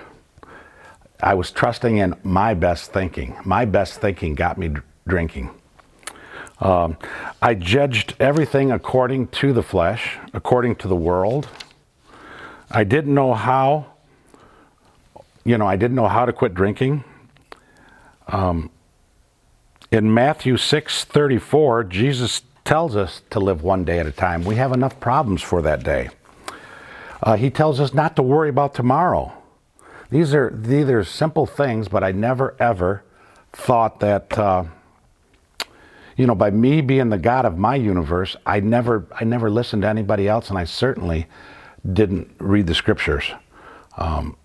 I 1.21 1.33
was 1.35 1.51
trusting 1.51 1.97
in 1.97 2.15
my 2.23 2.53
best 2.53 2.91
thinking. 2.91 3.37
My 3.45 3.65
best 3.65 4.01
thinking 4.01 4.35
got 4.35 4.57
me 4.57 4.69
d- 4.69 4.81
drinking. 5.07 5.49
Um, 6.59 6.97
I 7.41 7.53
judged 7.53 8.15
everything 8.19 8.71
according 8.71 9.27
to 9.27 9.53
the 9.53 9.63
flesh, 9.63 10.17
according 10.33 10.75
to 10.77 10.87
the 10.89 10.95
world. 10.95 11.47
I 12.69 12.83
didn't 12.83 13.13
know 13.13 13.33
how, 13.33 13.87
you 15.45 15.57
know, 15.57 15.65
I 15.65 15.77
didn't 15.77 15.95
know 15.95 16.07
how 16.07 16.25
to 16.25 16.33
quit 16.33 16.53
drinking. 16.53 17.05
Um, 18.27 18.69
in 19.91 20.13
Matthew 20.13 20.57
6:34, 20.57 21.83
Jesus 21.83 22.43
tells 22.65 22.95
us 22.95 23.21
to 23.29 23.39
live 23.39 23.63
one 23.63 23.85
day 23.85 23.99
at 23.99 24.05
a 24.05 24.11
time. 24.11 24.43
We 24.43 24.55
have 24.55 24.73
enough 24.73 24.99
problems 24.99 25.41
for 25.41 25.61
that 25.61 25.83
day. 25.83 26.09
Uh, 27.21 27.35
he 27.35 27.49
tells 27.49 27.79
us 27.79 27.93
not 27.93 28.15
to 28.15 28.21
worry 28.21 28.49
about 28.49 28.73
tomorrow. 28.73 29.33
These 30.09 30.33
are 30.33 30.51
these 30.55 30.89
are 30.89 31.03
simple 31.03 31.45
things, 31.45 31.87
but 31.87 32.03
I 32.03 32.11
never 32.11 32.55
ever 32.59 33.03
thought 33.51 33.99
that. 33.99 34.37
Uh, 34.37 34.63
you 36.19 36.27
know, 36.27 36.35
by 36.35 36.49
me 36.49 36.81
being 36.81 37.07
the 37.07 37.17
God 37.17 37.45
of 37.45 37.57
my 37.57 37.75
universe, 37.75 38.35
I 38.45 38.59
never, 38.59 39.07
I 39.17 39.23
never 39.23 39.49
listened 39.49 39.83
to 39.83 39.87
anybody 39.87 40.27
else, 40.27 40.49
and 40.49 40.59
I 40.59 40.65
certainly 40.65 41.27
didn't 41.93 42.29
read 42.39 42.67
the 42.67 42.75
scriptures. 42.75 43.31
Um, 43.97 44.35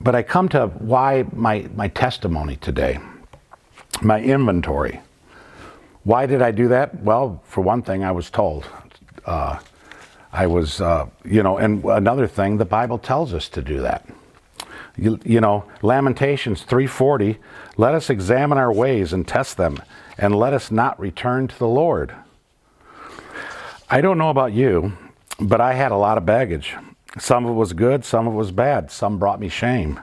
but 0.00 0.14
I 0.14 0.22
come 0.22 0.48
to 0.48 0.68
why 0.68 1.26
my, 1.34 1.68
my 1.74 1.88
testimony 1.88 2.56
today, 2.56 2.98
my 4.00 4.22
inventory. 4.22 5.00
Why 6.04 6.24
did 6.24 6.40
I 6.40 6.50
do 6.50 6.68
that? 6.68 7.02
Well, 7.02 7.42
for 7.44 7.60
one 7.60 7.82
thing, 7.82 8.04
I 8.04 8.12
was 8.12 8.30
told. 8.30 8.66
Uh, 9.26 9.58
I 10.34 10.48
was, 10.48 10.80
uh, 10.80 11.06
you 11.24 11.44
know, 11.44 11.58
and 11.58 11.84
another 11.84 12.26
thing, 12.26 12.56
the 12.56 12.64
Bible 12.64 12.98
tells 12.98 13.32
us 13.32 13.48
to 13.50 13.62
do 13.62 13.80
that. 13.82 14.04
You, 14.96 15.20
you 15.24 15.40
know, 15.40 15.64
Lamentations 15.80 16.64
3:40, 16.64 17.38
let 17.76 17.94
us 17.94 18.10
examine 18.10 18.58
our 18.58 18.72
ways 18.72 19.12
and 19.12 19.28
test 19.28 19.56
them, 19.56 19.80
and 20.18 20.34
let 20.34 20.52
us 20.52 20.72
not 20.72 20.98
return 20.98 21.46
to 21.46 21.56
the 21.56 21.68
Lord. 21.68 22.16
I 23.88 24.00
don't 24.00 24.18
know 24.18 24.30
about 24.30 24.52
you, 24.52 24.94
but 25.38 25.60
I 25.60 25.74
had 25.74 25.92
a 25.92 25.96
lot 25.96 26.18
of 26.18 26.26
baggage. 26.26 26.74
Some 27.16 27.44
of 27.44 27.52
it 27.52 27.54
was 27.54 27.72
good, 27.72 28.04
some 28.04 28.26
of 28.26 28.34
it 28.34 28.36
was 28.36 28.50
bad, 28.50 28.90
some 28.90 29.18
brought 29.20 29.38
me 29.38 29.48
shame. 29.48 30.00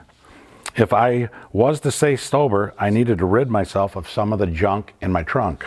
If 0.76 0.94
I 0.94 1.28
was 1.52 1.80
to 1.80 1.90
stay 1.90 2.16
sober, 2.16 2.72
I 2.78 2.88
needed 2.88 3.18
to 3.18 3.26
rid 3.26 3.50
myself 3.50 3.96
of 3.96 4.08
some 4.08 4.32
of 4.32 4.38
the 4.38 4.46
junk 4.46 4.94
in 5.02 5.12
my 5.12 5.24
trunk. 5.24 5.66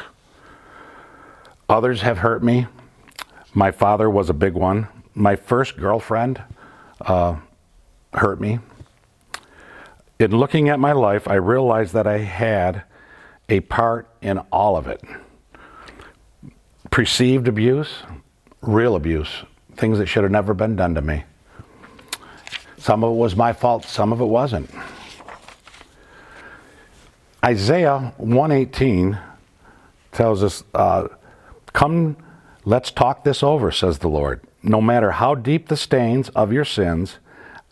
Others 1.69 2.01
have 2.01 2.17
hurt 2.19 2.43
me, 2.43 2.65
my 3.55 3.71
father 3.71 4.09
was 4.09 4.29
a 4.29 4.33
big 4.33 4.53
one. 4.53 4.87
My 5.15 5.35
first 5.35 5.77
girlfriend 5.77 6.43
uh, 7.01 7.37
hurt 8.13 8.39
me. 8.39 8.59
In 10.19 10.31
looking 10.31 10.69
at 10.69 10.79
my 10.79 10.91
life, 10.91 11.27
I 11.27 11.35
realized 11.35 11.93
that 11.93 12.05
I 12.05 12.19
had 12.19 12.83
a 13.49 13.61
part 13.61 14.09
in 14.21 14.39
all 14.51 14.77
of 14.77 14.87
it 14.87 15.01
perceived 16.91 17.49
abuse, 17.49 18.03
real 18.61 18.95
abuse, 18.95 19.43
things 19.75 19.97
that 19.97 20.05
should 20.05 20.23
have 20.23 20.31
never 20.31 20.53
been 20.53 20.77
done 20.77 20.95
to 20.95 21.01
me. 21.01 21.25
Some 22.77 23.03
of 23.03 23.11
it 23.11 23.17
was 23.17 23.35
my 23.35 23.51
fault, 23.51 23.83
some 23.83 24.13
of 24.13 24.21
it 24.21 24.25
wasn't. 24.25 24.69
Isaiah 27.43 28.13
118 28.15 29.17
tells 30.13 30.41
us, 30.41 30.63
uh, 30.73 31.09
Come 31.73 32.15
Let's 32.67 32.89
talk 32.89 33.23
this 33.23 33.43
over, 33.43 33.71
says 33.71 33.99
the 33.99 34.07
Lord. 34.07 34.41
No 34.63 34.81
matter 34.81 35.11
how 35.11 35.35
deep 35.35 35.67
the 35.67 35.77
stains 35.77 36.29
of 36.29 36.51
your 36.51 36.65
sins, 36.65 37.19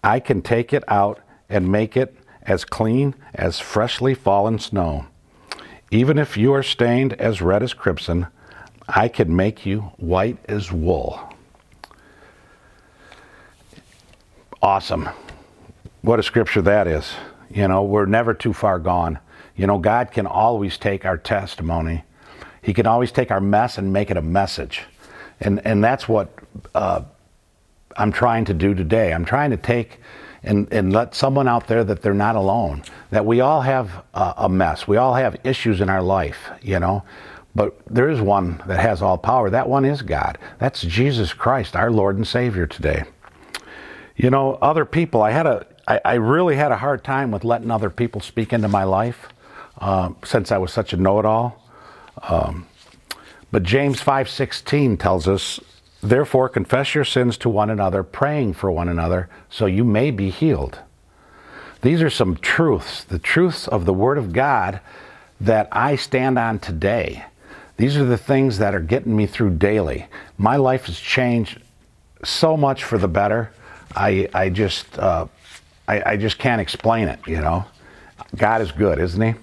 I 0.03 0.19
can 0.19 0.43
take 0.43 0.71
it 0.71 0.83
out 0.87 1.19
and 1.49 1.71
make 1.71 1.97
it 1.97 2.15
as 2.43 2.63
clean 2.63 3.15
as 3.33 3.59
freshly 3.59 4.13
fallen 4.13 4.59
snow. 4.59 5.07
Even 5.89 6.19
if 6.19 6.37
you 6.37 6.53
are 6.53 6.61
stained 6.61 7.13
as 7.13 7.41
red 7.41 7.63
as 7.63 7.73
crimson, 7.73 8.27
I 8.87 9.07
can 9.07 9.35
make 9.35 9.65
you 9.65 9.81
white 9.97 10.37
as 10.47 10.71
wool. 10.71 11.19
Awesome. 14.61 15.09
What 16.01 16.19
a 16.19 16.23
scripture 16.23 16.61
that 16.61 16.87
is. 16.87 17.13
You 17.49 17.67
know, 17.67 17.83
we're 17.83 18.05
never 18.05 18.35
too 18.35 18.53
far 18.53 18.77
gone. 18.77 19.17
You 19.55 19.65
know, 19.65 19.79
God 19.79 20.11
can 20.11 20.27
always 20.27 20.77
take 20.77 21.03
our 21.03 21.17
testimony 21.17 22.03
he 22.63 22.73
can 22.73 22.87
always 22.87 23.11
take 23.11 23.29
our 23.29 23.41
mess 23.41 23.77
and 23.77 23.93
make 23.93 24.09
it 24.09 24.17
a 24.17 24.21
message. 24.21 24.83
And, 25.39 25.61
and 25.65 25.83
that's 25.83 26.07
what 26.07 26.29
uh, 26.73 27.01
I'm 27.97 28.11
trying 28.11 28.45
to 28.45 28.53
do 28.53 28.73
today. 28.73 29.13
I'm 29.13 29.25
trying 29.25 29.51
to 29.51 29.57
take 29.57 29.99
and, 30.43 30.71
and 30.73 30.91
let 30.91 31.15
someone 31.15 31.47
out 31.47 31.67
there 31.67 31.83
that 31.83 32.01
they're 32.01 32.13
not 32.13 32.35
alone, 32.35 32.83
that 33.11 33.25
we 33.25 33.41
all 33.41 33.61
have 33.61 34.03
a, 34.13 34.33
a 34.37 34.49
mess. 34.49 34.87
We 34.87 34.97
all 34.97 35.13
have 35.13 35.37
issues 35.43 35.81
in 35.81 35.89
our 35.89 36.01
life, 36.01 36.49
you 36.61 36.79
know. 36.79 37.03
But 37.55 37.79
there 37.87 38.09
is 38.09 38.19
one 38.19 38.63
that 38.65 38.79
has 38.79 39.01
all 39.01 39.17
power. 39.17 39.49
That 39.49 39.69
one 39.69 39.85
is 39.85 40.01
God. 40.01 40.37
That's 40.59 40.81
Jesus 40.81 41.33
Christ, 41.33 41.75
our 41.75 41.91
Lord 41.91 42.17
and 42.17 42.27
Savior 42.27 42.65
today. 42.65 43.03
You 44.15 44.29
know, 44.29 44.55
other 44.55 44.85
people, 44.85 45.21
I 45.21 45.31
had 45.31 45.45
a, 45.45 45.65
I, 45.87 46.01
I 46.03 46.13
really 46.15 46.55
had 46.55 46.71
a 46.71 46.77
hard 46.77 47.03
time 47.03 47.31
with 47.31 47.43
letting 47.43 47.71
other 47.71 47.89
people 47.89 48.21
speak 48.21 48.53
into 48.53 48.67
my 48.67 48.83
life 48.83 49.29
uh, 49.79 50.11
since 50.23 50.51
I 50.51 50.57
was 50.57 50.73
such 50.73 50.93
a 50.93 50.97
know-it-all. 50.97 51.62
Um, 52.21 52.67
but 53.51 53.63
James 53.63 54.01
5:16 54.01 54.97
tells 54.97 55.27
us, 55.27 55.59
"Therefore 56.01 56.49
confess 56.49 56.95
your 56.95 57.05
sins 57.05 57.37
to 57.37 57.49
one 57.49 57.69
another, 57.69 58.03
praying 58.03 58.53
for 58.53 58.71
one 58.71 58.89
another, 58.89 59.29
so 59.49 59.65
you 59.65 59.83
may 59.83 60.11
be 60.11 60.29
healed." 60.29 60.79
These 61.81 62.01
are 62.01 62.09
some 62.09 62.37
truths, 62.37 63.03
the 63.03 63.19
truths 63.19 63.67
of 63.67 63.85
the 63.85 63.93
word 63.93 64.17
of 64.17 64.31
God 64.31 64.79
that 65.41 65.67
I 65.71 65.97
stand 65.97 66.39
on 66.39 66.59
today. 66.59 67.25
These 67.77 67.97
are 67.97 68.05
the 68.05 68.17
things 68.17 68.57
that 68.59 68.73
are 68.73 68.79
getting 68.79 69.15
me 69.15 69.25
through 69.25 69.57
daily. 69.57 70.07
My 70.37 70.55
life 70.55 70.85
has 70.85 70.99
changed 70.99 71.59
so 72.23 72.55
much 72.55 72.83
for 72.83 72.97
the 72.97 73.07
better. 73.07 73.51
I 73.95 74.29
I 74.33 74.49
just 74.49 74.97
uh, 74.97 75.27
I, 75.87 76.13
I 76.13 76.17
just 76.17 76.37
can't 76.37 76.61
explain 76.61 77.07
it. 77.07 77.19
You 77.27 77.41
know, 77.41 77.65
God 78.35 78.61
is 78.61 78.71
good, 78.71 78.99
isn't 78.99 79.21
He? 79.21 79.33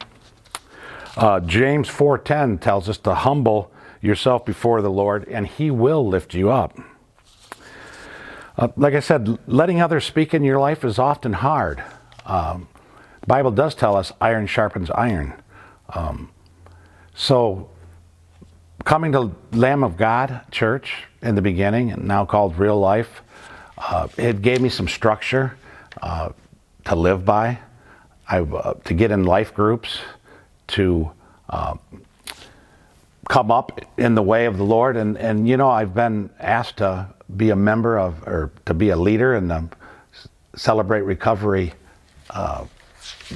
Uh, 1.20 1.38
James 1.38 1.86
4:10 1.86 2.56
tells 2.62 2.88
us 2.88 2.96
to 2.96 3.14
humble 3.14 3.70
yourself 4.00 4.46
before 4.46 4.80
the 4.80 4.90
Lord, 4.90 5.28
and 5.28 5.46
He 5.46 5.70
will 5.70 6.06
lift 6.08 6.32
you 6.32 6.50
up. 6.50 6.78
Uh, 8.56 8.68
like 8.74 8.94
I 8.94 9.00
said, 9.00 9.38
letting 9.46 9.82
others 9.82 10.06
speak 10.06 10.32
in 10.32 10.42
your 10.44 10.58
life 10.58 10.82
is 10.82 10.98
often 10.98 11.34
hard. 11.34 11.84
Um, 12.24 12.68
the 13.20 13.26
Bible 13.26 13.50
does 13.50 13.74
tell 13.74 13.96
us 13.96 14.12
iron 14.18 14.46
sharpens 14.46 14.90
iron. 14.92 15.34
Um, 15.90 16.30
so, 17.14 17.68
coming 18.84 19.12
to 19.12 19.32
Lamb 19.52 19.84
of 19.84 19.98
God 19.98 20.40
Church 20.50 21.04
in 21.20 21.34
the 21.34 21.42
beginning, 21.42 21.92
and 21.92 22.04
now 22.04 22.24
called 22.24 22.58
Real 22.58 22.80
Life, 22.80 23.20
uh, 23.76 24.08
it 24.16 24.40
gave 24.40 24.62
me 24.62 24.70
some 24.70 24.88
structure 24.88 25.58
uh, 26.00 26.30
to 26.86 26.94
live 26.94 27.26
by, 27.26 27.58
I, 28.26 28.38
uh, 28.40 28.72
to 28.84 28.94
get 28.94 29.10
in 29.10 29.24
life 29.24 29.52
groups, 29.52 29.98
to 30.70 31.10
uh, 31.48 31.76
come 33.28 33.50
up 33.50 33.80
in 33.96 34.14
the 34.14 34.22
way 34.22 34.46
of 34.46 34.56
the 34.56 34.64
Lord. 34.64 34.96
And, 34.96 35.16
and, 35.16 35.48
you 35.48 35.56
know, 35.56 35.70
I've 35.70 35.94
been 35.94 36.30
asked 36.40 36.78
to 36.78 37.08
be 37.36 37.50
a 37.50 37.56
member 37.56 37.98
of, 37.98 38.26
or 38.26 38.50
to 38.66 38.74
be 38.74 38.90
a 38.90 38.96
leader 38.96 39.34
in 39.34 39.48
the 39.48 39.68
Celebrate 40.56 41.02
Recovery 41.02 41.72
uh, 42.30 42.66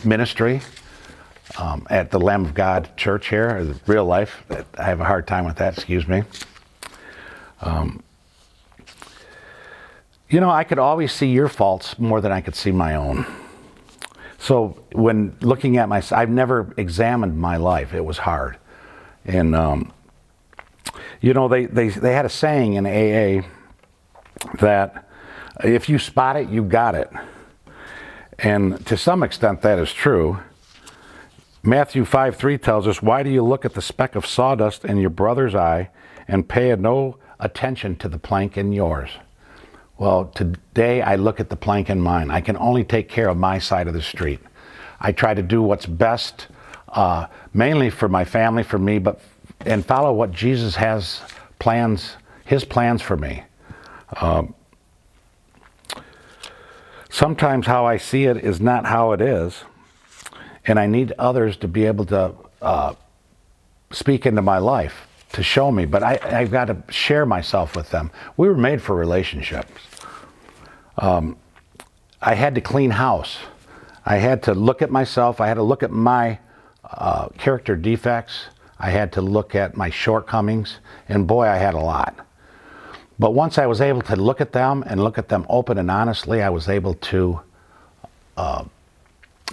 ministry 0.04 0.60
um, 1.58 1.86
at 1.90 2.10
the 2.10 2.18
Lamb 2.18 2.44
of 2.44 2.54
God 2.54 2.96
Church 2.96 3.28
here, 3.28 3.74
real 3.86 4.04
life. 4.04 4.42
I 4.76 4.84
have 4.84 5.00
a 5.00 5.04
hard 5.04 5.26
time 5.26 5.44
with 5.44 5.56
that, 5.56 5.74
excuse 5.74 6.08
me. 6.08 6.24
Um, 7.60 8.02
you 10.28 10.40
know, 10.40 10.50
I 10.50 10.64
could 10.64 10.78
always 10.78 11.12
see 11.12 11.28
your 11.28 11.48
faults 11.48 11.98
more 11.98 12.20
than 12.20 12.32
I 12.32 12.40
could 12.40 12.56
see 12.56 12.72
my 12.72 12.96
own. 12.96 13.26
So 14.44 14.76
when 14.92 15.34
looking 15.40 15.78
at 15.78 15.88
my, 15.88 16.02
I've 16.10 16.28
never 16.28 16.74
examined 16.76 17.38
my 17.38 17.56
life. 17.56 17.94
It 17.94 18.04
was 18.04 18.18
hard. 18.18 18.58
And, 19.24 19.56
um, 19.56 19.90
you 21.22 21.32
know, 21.32 21.48
they, 21.48 21.64
they, 21.64 21.88
they 21.88 22.12
had 22.12 22.26
a 22.26 22.28
saying 22.28 22.74
in 22.74 22.84
AA 22.84 23.48
that 24.60 25.08
if 25.64 25.88
you 25.88 25.98
spot 25.98 26.36
it, 26.36 26.50
you 26.50 26.62
got 26.62 26.94
it. 26.94 27.10
And 28.38 28.84
to 28.84 28.98
some 28.98 29.22
extent, 29.22 29.62
that 29.62 29.78
is 29.78 29.94
true. 29.94 30.40
Matthew 31.62 32.04
5 32.04 32.36
3 32.36 32.58
tells 32.58 32.86
us, 32.86 33.00
Why 33.00 33.22
do 33.22 33.30
you 33.30 33.42
look 33.42 33.64
at 33.64 33.72
the 33.72 33.80
speck 33.80 34.14
of 34.14 34.26
sawdust 34.26 34.84
in 34.84 34.98
your 34.98 35.08
brother's 35.08 35.54
eye 35.54 35.88
and 36.28 36.46
pay 36.46 36.76
no 36.76 37.16
attention 37.40 37.96
to 37.96 38.10
the 38.10 38.18
plank 38.18 38.58
in 38.58 38.74
yours? 38.74 39.08
Well, 39.96 40.26
today 40.34 41.02
I 41.02 41.16
look 41.16 41.38
at 41.38 41.50
the 41.50 41.56
plank 41.56 41.88
in 41.88 42.00
mine. 42.00 42.30
I 42.30 42.40
can 42.40 42.56
only 42.56 42.84
take 42.84 43.08
care 43.08 43.28
of 43.28 43.36
my 43.36 43.58
side 43.58 43.86
of 43.86 43.94
the 43.94 44.02
street. 44.02 44.40
I 45.00 45.12
try 45.12 45.34
to 45.34 45.42
do 45.42 45.62
what's 45.62 45.86
best, 45.86 46.48
uh, 46.88 47.26
mainly 47.52 47.90
for 47.90 48.08
my 48.08 48.24
family, 48.24 48.62
for 48.62 48.78
me, 48.78 48.98
but 48.98 49.20
and 49.64 49.84
follow 49.86 50.12
what 50.12 50.32
Jesus 50.32 50.76
has 50.76 51.20
plans, 51.58 52.16
His 52.44 52.64
plans 52.64 53.02
for 53.02 53.16
me. 53.16 53.44
Um, 54.20 54.54
sometimes 57.08 57.66
how 57.66 57.86
I 57.86 57.96
see 57.96 58.24
it 58.24 58.38
is 58.38 58.60
not 58.60 58.86
how 58.86 59.12
it 59.12 59.20
is 59.20 59.64
and 60.66 60.78
I 60.78 60.86
need 60.86 61.12
others 61.18 61.56
to 61.58 61.68
be 61.68 61.84
able 61.86 62.04
to 62.06 62.34
uh, 62.62 62.94
speak 63.90 64.26
into 64.26 64.42
my 64.42 64.58
life 64.58 65.06
to 65.34 65.42
show 65.42 65.70
me. 65.70 65.84
But 65.84 66.02
I, 66.02 66.40
have 66.40 66.50
got 66.50 66.66
to 66.66 66.82
share 66.90 67.26
myself 67.26 67.76
with 67.76 67.90
them. 67.90 68.10
We 68.36 68.48
were 68.48 68.56
made 68.56 68.80
for 68.82 68.96
relationships. 68.96 69.70
Um, 70.96 71.36
I 72.20 72.34
had 72.34 72.54
to 72.54 72.60
clean 72.60 72.90
house. 72.90 73.38
I 74.06 74.16
had 74.16 74.42
to 74.44 74.54
look 74.54 74.82
at 74.82 74.90
myself. 74.90 75.40
I 75.40 75.46
had 75.46 75.54
to 75.54 75.62
look 75.62 75.82
at 75.82 75.90
my 75.90 76.38
uh, 76.84 77.28
character 77.38 77.76
defects. 77.76 78.46
I 78.78 78.90
had 78.90 79.12
to 79.12 79.22
look 79.22 79.54
at 79.54 79.76
my 79.76 79.90
shortcomings. 79.90 80.78
And 81.08 81.26
boy, 81.26 81.46
I 81.46 81.56
had 81.56 81.74
a 81.74 81.80
lot. 81.80 82.26
But 83.18 83.32
once 83.32 83.58
I 83.58 83.66
was 83.66 83.80
able 83.80 84.02
to 84.02 84.16
look 84.16 84.40
at 84.40 84.52
them 84.52 84.82
and 84.86 85.02
look 85.02 85.18
at 85.18 85.28
them 85.28 85.46
open 85.48 85.78
and 85.78 85.90
honestly, 85.90 86.42
I 86.42 86.48
was 86.48 86.68
able 86.68 86.94
to 86.94 87.40
uh, 88.36 88.64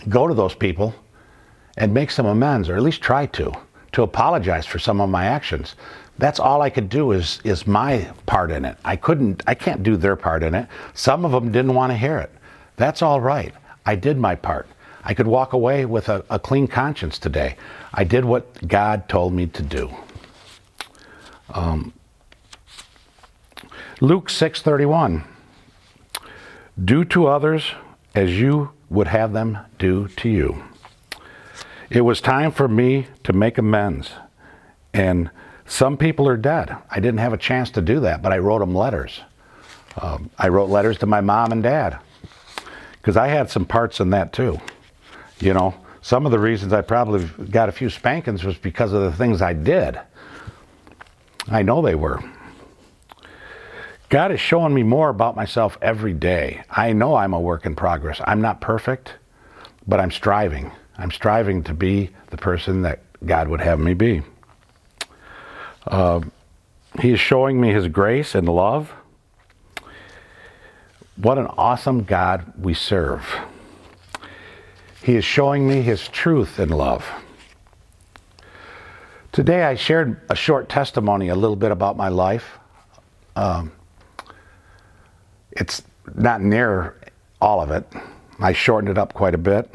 go 0.09 0.27
to 0.27 0.33
those 0.33 0.55
people 0.55 0.95
and 1.77 1.93
make 1.93 2.11
some 2.11 2.25
amends, 2.25 2.69
or 2.69 2.75
at 2.75 2.81
least 2.81 3.01
try 3.01 3.25
to, 3.27 3.53
to 3.93 4.03
apologize 4.03 4.65
for 4.65 4.79
some 4.79 5.01
of 5.01 5.09
my 5.09 5.25
actions. 5.25 5.75
That's 6.17 6.39
all 6.39 6.61
I 6.61 6.69
could 6.69 6.89
do 6.89 7.11
is 7.11 7.39
is 7.43 7.65
my 7.65 8.11
part 8.25 8.51
in 8.51 8.65
it. 8.65 8.77
I 8.85 8.95
couldn't 8.95 9.43
I 9.47 9.55
can't 9.55 9.83
do 9.83 9.97
their 9.97 10.15
part 10.15 10.43
in 10.43 10.53
it. 10.53 10.67
Some 10.93 11.25
of 11.25 11.31
them 11.31 11.51
didn't 11.51 11.73
want 11.73 11.91
to 11.91 11.97
hear 11.97 12.17
it. 12.17 12.31
That's 12.75 13.01
all 13.01 13.19
right. 13.21 13.53
I 13.85 13.95
did 13.95 14.17
my 14.17 14.35
part. 14.35 14.67
I 15.03 15.13
could 15.13 15.27
walk 15.27 15.53
away 15.53 15.85
with 15.85 16.09
a, 16.09 16.23
a 16.29 16.37
clean 16.37 16.67
conscience 16.67 17.17
today. 17.17 17.55
I 17.93 18.03
did 18.03 18.23
what 18.23 18.67
God 18.67 19.09
told 19.09 19.33
me 19.33 19.47
to 19.47 19.63
do. 19.63 19.89
Um, 21.49 21.93
Luke 23.99 24.29
6:31 24.29 25.23
Do 26.83 27.03
to 27.05 27.27
others 27.27 27.71
as 28.13 28.39
you 28.39 28.71
would 28.89 29.07
have 29.07 29.33
them 29.33 29.57
do 29.79 30.07
to 30.07 30.29
you. 30.29 30.63
It 31.91 32.05
was 32.05 32.21
time 32.21 32.53
for 32.53 32.69
me 32.69 33.07
to 33.25 33.33
make 33.33 33.57
amends. 33.57 34.11
And 34.93 35.29
some 35.65 35.97
people 35.97 36.25
are 36.25 36.37
dead. 36.37 36.73
I 36.89 37.01
didn't 37.01 37.17
have 37.17 37.33
a 37.33 37.37
chance 37.37 37.69
to 37.71 37.81
do 37.81 37.99
that, 37.99 38.21
but 38.21 38.31
I 38.31 38.37
wrote 38.37 38.59
them 38.59 38.73
letters. 38.73 39.19
Um, 40.01 40.29
I 40.37 40.47
wrote 40.47 40.69
letters 40.69 40.97
to 40.99 41.05
my 41.05 41.19
mom 41.19 41.51
and 41.51 41.61
dad 41.61 41.99
because 42.93 43.17
I 43.17 43.27
had 43.27 43.49
some 43.49 43.65
parts 43.65 43.99
in 43.99 44.11
that 44.11 44.31
too. 44.31 44.57
You 45.41 45.53
know, 45.53 45.75
some 46.01 46.25
of 46.25 46.31
the 46.31 46.39
reasons 46.39 46.71
I 46.71 46.79
probably 46.79 47.25
got 47.47 47.67
a 47.67 47.73
few 47.73 47.89
spankings 47.89 48.45
was 48.45 48.55
because 48.55 48.93
of 48.93 49.01
the 49.01 49.11
things 49.11 49.41
I 49.41 49.51
did. 49.51 49.99
I 51.49 51.61
know 51.61 51.81
they 51.81 51.95
were. 51.95 52.23
God 54.07 54.31
is 54.31 54.39
showing 54.39 54.73
me 54.73 54.83
more 54.83 55.09
about 55.09 55.35
myself 55.35 55.77
every 55.81 56.13
day. 56.13 56.63
I 56.69 56.93
know 56.93 57.15
I'm 57.15 57.33
a 57.33 57.39
work 57.39 57.65
in 57.65 57.75
progress. 57.75 58.21
I'm 58.23 58.39
not 58.39 58.61
perfect, 58.61 59.15
but 59.85 59.99
I'm 59.99 60.11
striving. 60.11 60.71
I'm 61.01 61.09
striving 61.09 61.63
to 61.63 61.73
be 61.73 62.11
the 62.29 62.37
person 62.37 62.83
that 62.83 62.99
God 63.25 63.47
would 63.47 63.59
have 63.59 63.79
me 63.79 63.95
be. 63.95 64.21
Uh, 65.87 66.21
he 66.99 67.11
is 67.11 67.19
showing 67.19 67.59
me 67.59 67.71
His 67.71 67.87
grace 67.87 68.35
and 68.35 68.47
love. 68.47 68.93
What 71.15 71.39
an 71.39 71.47
awesome 71.57 72.03
God 72.03 72.53
we 72.55 72.75
serve. 72.75 73.25
He 75.01 75.15
is 75.15 75.25
showing 75.25 75.67
me 75.67 75.81
His 75.81 76.07
truth 76.07 76.59
and 76.59 76.69
love. 76.69 77.09
Today 79.31 79.63
I 79.63 79.73
shared 79.73 80.21
a 80.29 80.35
short 80.35 80.69
testimony, 80.69 81.29
a 81.29 81.35
little 81.35 81.55
bit 81.55 81.71
about 81.71 81.97
my 81.97 82.09
life. 82.09 82.59
Um, 83.35 83.71
it's 85.51 85.81
not 86.13 86.41
near 86.41 86.95
all 87.41 87.59
of 87.59 87.71
it. 87.71 87.91
I 88.39 88.53
shortened 88.53 88.91
it 88.91 88.99
up 88.99 89.15
quite 89.15 89.33
a 89.33 89.39
bit. 89.39 89.67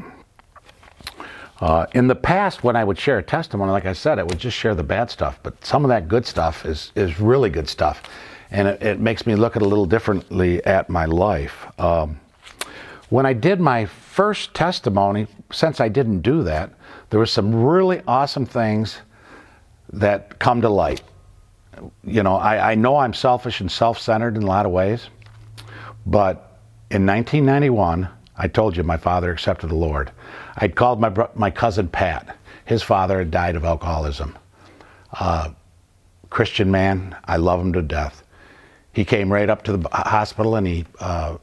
Uh, 1.59 1.87
in 1.93 2.07
the 2.07 2.15
past, 2.15 2.63
when 2.63 2.75
I 2.75 2.83
would 2.83 2.99
share 2.99 3.17
a 3.17 3.23
testimony, 3.23 3.71
like 3.71 3.85
I 3.85 3.93
said, 3.93 4.19
I 4.19 4.23
would 4.23 4.37
just 4.37 4.55
share 4.55 4.75
the 4.75 4.83
bad 4.83 5.09
stuff, 5.09 5.39
but 5.41 5.63
some 5.65 5.83
of 5.83 5.89
that 5.89 6.07
good 6.07 6.25
stuff 6.25 6.65
is, 6.65 6.91
is 6.95 7.19
really 7.19 7.49
good 7.49 7.67
stuff. 7.67 8.03
And 8.51 8.67
it, 8.67 8.81
it 8.81 8.99
makes 8.99 9.25
me 9.25 9.35
look 9.35 9.55
at 9.55 9.61
a 9.61 9.65
little 9.65 9.85
differently 9.85 10.63
at 10.65 10.89
my 10.89 11.05
life. 11.05 11.65
Um, 11.79 12.19
when 13.09 13.25
I 13.25 13.33
did 13.33 13.59
my 13.59 13.85
first 13.85 14.53
testimony, 14.53 15.27
since 15.51 15.79
I 15.79 15.89
didn't 15.89 16.21
do 16.21 16.43
that, 16.43 16.71
there 17.09 17.19
were 17.19 17.25
some 17.25 17.63
really 17.63 18.01
awesome 18.07 18.45
things 18.45 18.99
that 19.93 20.39
come 20.39 20.61
to 20.61 20.69
light. 20.69 21.01
You 22.03 22.23
know, 22.23 22.35
I, 22.35 22.71
I 22.71 22.75
know 22.75 22.97
I'm 22.97 23.13
selfish 23.13 23.61
and 23.61 23.71
self 23.71 23.99
centered 23.99 24.35
in 24.35 24.43
a 24.43 24.47
lot 24.47 24.65
of 24.65 24.71
ways. 24.71 25.09
But 26.05 26.59
in 26.89 27.05
1991, 27.05 28.09
I 28.37 28.47
told 28.47 28.77
you 28.77 28.83
my 28.83 28.97
father 28.97 29.31
accepted 29.31 29.69
the 29.69 29.75
Lord. 29.75 30.11
I'd 30.57 30.75
called 30.75 30.99
my, 30.99 31.09
bro- 31.09 31.31
my 31.35 31.49
cousin 31.49 31.87
Pat. 31.87 32.37
His 32.65 32.83
father 32.83 33.19
had 33.19 33.31
died 33.31 33.55
of 33.55 33.65
alcoholism. 33.65 34.37
Uh, 35.19 35.49
Christian 36.29 36.69
man, 36.69 37.15
I 37.25 37.37
love 37.37 37.61
him 37.61 37.73
to 37.73 37.81
death. 37.81 38.23
He 38.93 39.05
came 39.05 39.31
right 39.31 39.49
up 39.49 39.63
to 39.63 39.77
the 39.77 39.89
hospital 39.89 40.55
and 40.55 40.67
he 40.67 40.85
uh, 40.99 41.37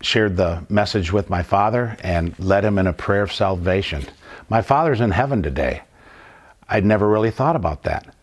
shared 0.00 0.36
the 0.36 0.64
message 0.68 1.12
with 1.12 1.28
my 1.28 1.42
father 1.42 1.96
and 2.00 2.38
led 2.38 2.64
him 2.64 2.78
in 2.78 2.86
a 2.86 2.92
prayer 2.92 3.22
of 3.22 3.32
salvation. 3.32 4.04
My 4.48 4.62
father's 4.62 5.00
in 5.00 5.10
heaven 5.10 5.42
today. 5.42 5.82
I'd 6.68 6.84
never 6.84 7.08
really 7.08 7.30
thought 7.30 7.56
about 7.56 7.82
that. 7.84 8.14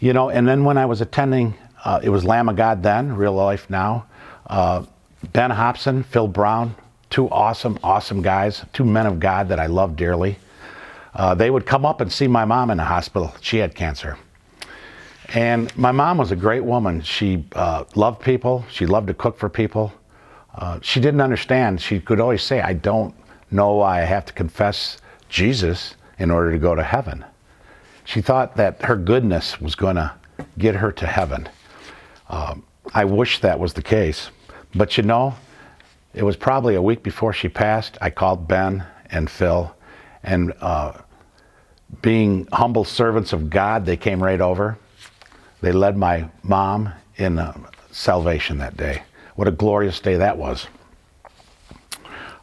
You 0.00 0.12
know, 0.12 0.30
and 0.30 0.48
then 0.48 0.64
when 0.64 0.78
I 0.78 0.86
was 0.86 1.00
attending, 1.00 1.54
uh, 1.84 2.00
it 2.02 2.08
was 2.08 2.24
Lamb 2.24 2.48
of 2.48 2.56
God 2.56 2.82
then, 2.82 3.14
real 3.14 3.34
life 3.34 3.70
now. 3.70 4.06
Uh, 4.46 4.84
Ben 5.32 5.50
Hobson, 5.50 6.02
Phil 6.02 6.26
Brown, 6.26 6.74
two 7.12 7.28
awesome, 7.28 7.78
awesome 7.84 8.22
guys, 8.22 8.64
two 8.72 8.84
men 8.84 9.06
of 9.06 9.20
God 9.20 9.48
that 9.48 9.60
I 9.60 9.66
love 9.66 9.96
dearly. 9.96 10.38
Uh, 11.14 11.34
they 11.34 11.50
would 11.50 11.66
come 11.66 11.84
up 11.84 12.00
and 12.00 12.10
see 12.10 12.26
my 12.26 12.46
mom 12.46 12.70
in 12.70 12.78
the 12.78 12.84
hospital. 12.84 13.34
She 13.42 13.58
had 13.58 13.74
cancer. 13.74 14.18
And 15.34 15.76
my 15.76 15.92
mom 15.92 16.16
was 16.16 16.32
a 16.32 16.36
great 16.36 16.64
woman. 16.64 17.02
She 17.02 17.44
uh, 17.52 17.84
loved 17.94 18.22
people, 18.22 18.64
she 18.70 18.86
loved 18.86 19.08
to 19.08 19.14
cook 19.14 19.38
for 19.38 19.50
people. 19.50 19.92
Uh, 20.54 20.78
she 20.82 21.00
didn't 21.00 21.20
understand. 21.20 21.80
She 21.80 22.00
could 22.00 22.18
always 22.18 22.42
say, 22.42 22.60
I 22.60 22.72
don't 22.72 23.14
know 23.50 23.74
why 23.74 24.02
I 24.02 24.04
have 24.04 24.24
to 24.26 24.32
confess 24.32 24.98
Jesus 25.28 25.94
in 26.18 26.30
order 26.30 26.50
to 26.52 26.58
go 26.58 26.74
to 26.74 26.82
heaven. 26.82 27.24
She 28.04 28.20
thought 28.20 28.56
that 28.56 28.82
her 28.82 28.96
goodness 28.96 29.60
was 29.60 29.74
going 29.74 29.96
to 29.96 30.12
get 30.58 30.74
her 30.76 30.92
to 30.92 31.06
heaven. 31.06 31.48
Um, 32.28 32.64
I 32.94 33.04
wish 33.04 33.40
that 33.40 33.58
was 33.58 33.74
the 33.74 33.82
case. 33.82 34.30
But 34.74 34.96
you 34.96 35.02
know, 35.02 35.34
it 36.14 36.22
was 36.22 36.36
probably 36.36 36.74
a 36.74 36.82
week 36.82 37.02
before 37.02 37.32
she 37.32 37.48
passed. 37.48 37.96
I 38.00 38.10
called 38.10 38.46
Ben 38.46 38.84
and 39.10 39.30
Phil, 39.30 39.74
and 40.22 40.52
uh, 40.60 40.92
being 42.00 42.48
humble 42.52 42.84
servants 42.84 43.32
of 43.32 43.50
God, 43.50 43.84
they 43.84 43.96
came 43.96 44.22
right 44.22 44.40
over. 44.40 44.78
They 45.60 45.72
led 45.72 45.96
my 45.96 46.28
mom 46.42 46.92
in 47.16 47.38
uh, 47.38 47.56
salvation 47.90 48.58
that 48.58 48.76
day. 48.76 49.02
What 49.36 49.48
a 49.48 49.52
glorious 49.52 50.00
day 50.00 50.16
that 50.16 50.36
was. 50.36 50.66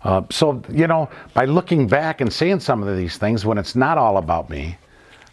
Uh, 0.04 0.22
so, 0.30 0.62
you 0.70 0.88
know, 0.88 1.10
by 1.34 1.46
looking 1.46 1.88
back 1.88 2.22
and 2.22 2.32
seeing 2.32 2.60
some 2.60 2.82
of 2.84 2.98
these 2.98 3.18
things, 3.18 3.46
when 3.46 3.58
it's 3.58 3.76
not 3.76 3.98
all 3.98 4.18
about 4.18 4.50
me, 4.50 4.78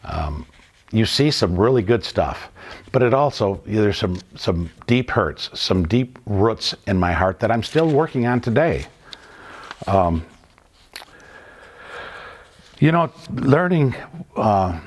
um, 0.05 0.44
you 0.92 1.07
see 1.07 1.31
some 1.31 1.59
really 1.59 1.83
good 1.83 2.05
stuff. 2.05 2.49
But 2.92 3.03
it 3.03 3.12
also, 3.12 3.61
there's 3.66 3.99
some, 3.99 4.18
some 4.37 4.70
deep 4.87 5.11
hurts, 5.11 5.51
some 5.59 5.87
deep 5.87 6.18
roots 6.27 6.75
in 6.87 6.99
my 6.99 7.12
heart 7.12 7.40
that 7.40 7.51
I'm 7.51 7.62
still 7.62 7.88
working 7.88 8.27
on 8.27 8.40
today. 8.40 8.87
Um, 9.87 10.25
you 12.79 12.92
know, 12.92 13.12
learning 13.33 13.94
uh, 14.37 14.79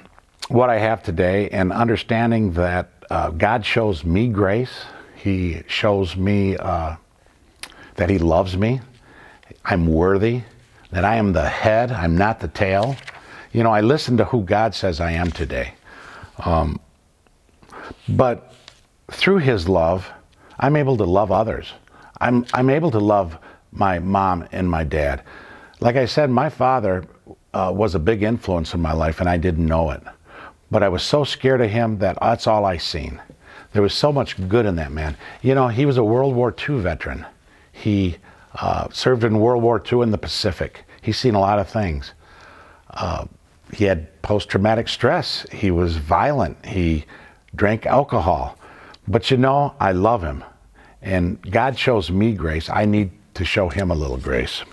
what 0.47 0.69
I 0.69 0.77
have 0.77 1.03
today 1.03 1.49
and 1.49 1.71
understanding 1.71 2.53
that 2.53 2.89
uh, 3.09 3.31
God 3.31 3.65
shows 3.65 4.03
me 4.03 4.27
grace, 4.27 4.83
He 5.15 5.63
shows 5.67 6.15
me 6.15 6.57
uh, 6.57 6.95
that 7.95 8.09
He 8.09 8.19
loves 8.19 8.55
me, 8.55 8.81
I'm 9.65 9.87
worthy, 9.87 10.43
that 10.91 11.03
I 11.03 11.15
am 11.15 11.33
the 11.33 11.47
head, 11.47 11.91
I'm 11.91 12.17
not 12.17 12.39
the 12.39 12.47
tail. 12.47 12.95
You 13.51 13.63
know, 13.63 13.71
I 13.71 13.81
listen 13.81 14.17
to 14.17 14.25
who 14.25 14.43
God 14.43 14.75
says 14.75 14.99
I 14.99 15.11
am 15.11 15.31
today. 15.31 15.73
Um, 16.39 16.79
but 18.07 18.53
through 19.11 19.37
His 19.37 19.67
love, 19.67 20.09
I'm 20.59 20.75
able 20.75 20.97
to 20.97 21.05
love 21.05 21.31
others. 21.31 21.73
I'm, 22.19 22.45
I'm 22.53 22.69
able 22.69 22.91
to 22.91 22.99
love 22.99 23.37
my 23.71 23.99
mom 23.99 24.47
and 24.51 24.69
my 24.69 24.83
dad. 24.83 25.23
Like 25.79 25.95
I 25.95 26.05
said, 26.05 26.29
my 26.29 26.49
father 26.49 27.05
uh, 27.53 27.71
was 27.73 27.95
a 27.95 27.99
big 27.99 28.23
influence 28.23 28.73
in 28.73 28.81
my 28.81 28.93
life, 28.93 29.19
and 29.19 29.29
I 29.29 29.37
didn't 29.37 29.65
know 29.65 29.91
it. 29.91 30.03
But 30.71 30.83
I 30.83 30.89
was 30.89 31.03
so 31.03 31.23
scared 31.23 31.61
of 31.61 31.69
him 31.69 31.97
that 31.99 32.17
that's 32.21 32.47
all 32.47 32.65
I 32.65 32.77
seen. 32.77 33.21
There 33.71 33.81
was 33.81 33.93
so 33.93 34.11
much 34.11 34.35
good 34.49 34.65
in 34.65 34.75
that 34.75 34.91
man. 34.91 35.15
You 35.41 35.55
know, 35.55 35.67
he 35.67 35.85
was 35.85 35.97
a 35.97 36.03
World 36.03 36.35
War 36.35 36.53
II 36.53 36.79
veteran. 36.79 37.25
He 37.71 38.17
uh, 38.55 38.87
served 38.91 39.23
in 39.23 39.39
World 39.39 39.63
War 39.63 39.81
II 39.91 40.01
in 40.01 40.11
the 40.11 40.17
Pacific. 40.17 40.83
He's 41.01 41.17
seen 41.17 41.35
a 41.35 41.39
lot 41.39 41.59
of 41.59 41.69
things. 41.69 42.13
Uh, 42.89 43.25
he 43.71 43.85
had 43.85 44.21
post 44.21 44.49
traumatic 44.49 44.87
stress. 44.87 45.45
He 45.51 45.71
was 45.71 45.97
violent. 45.97 46.65
He 46.65 47.05
drank 47.55 47.85
alcohol. 47.85 48.57
But 49.07 49.31
you 49.31 49.37
know, 49.37 49.75
I 49.79 49.91
love 49.91 50.21
him. 50.21 50.43
And 51.01 51.41
God 51.51 51.77
shows 51.77 52.11
me 52.11 52.33
grace. 52.33 52.69
I 52.69 52.85
need 52.85 53.11
to 53.35 53.45
show 53.45 53.69
him 53.69 53.89
a 53.89 53.95
little 53.95 54.17
grace. 54.17 54.63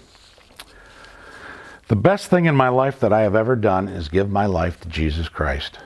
The 1.88 1.96
best 1.96 2.28
thing 2.28 2.46
in 2.46 2.56
my 2.56 2.68
life 2.68 2.98
that 3.00 3.12
I 3.12 3.20
have 3.20 3.36
ever 3.36 3.54
done 3.54 3.88
is 3.88 4.08
give 4.08 4.28
my 4.28 4.46
life 4.46 4.80
to 4.80 4.88
Jesus 4.88 5.28
Christ. 5.28 5.78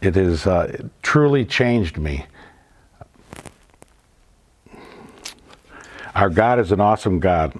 It 0.00 0.14
has 0.14 0.46
uh, 0.46 0.88
truly 1.02 1.44
changed 1.44 1.98
me. 1.98 2.24
Our 6.14 6.30
God 6.30 6.58
is 6.58 6.72
an 6.72 6.80
awesome 6.80 7.20
God. 7.20 7.52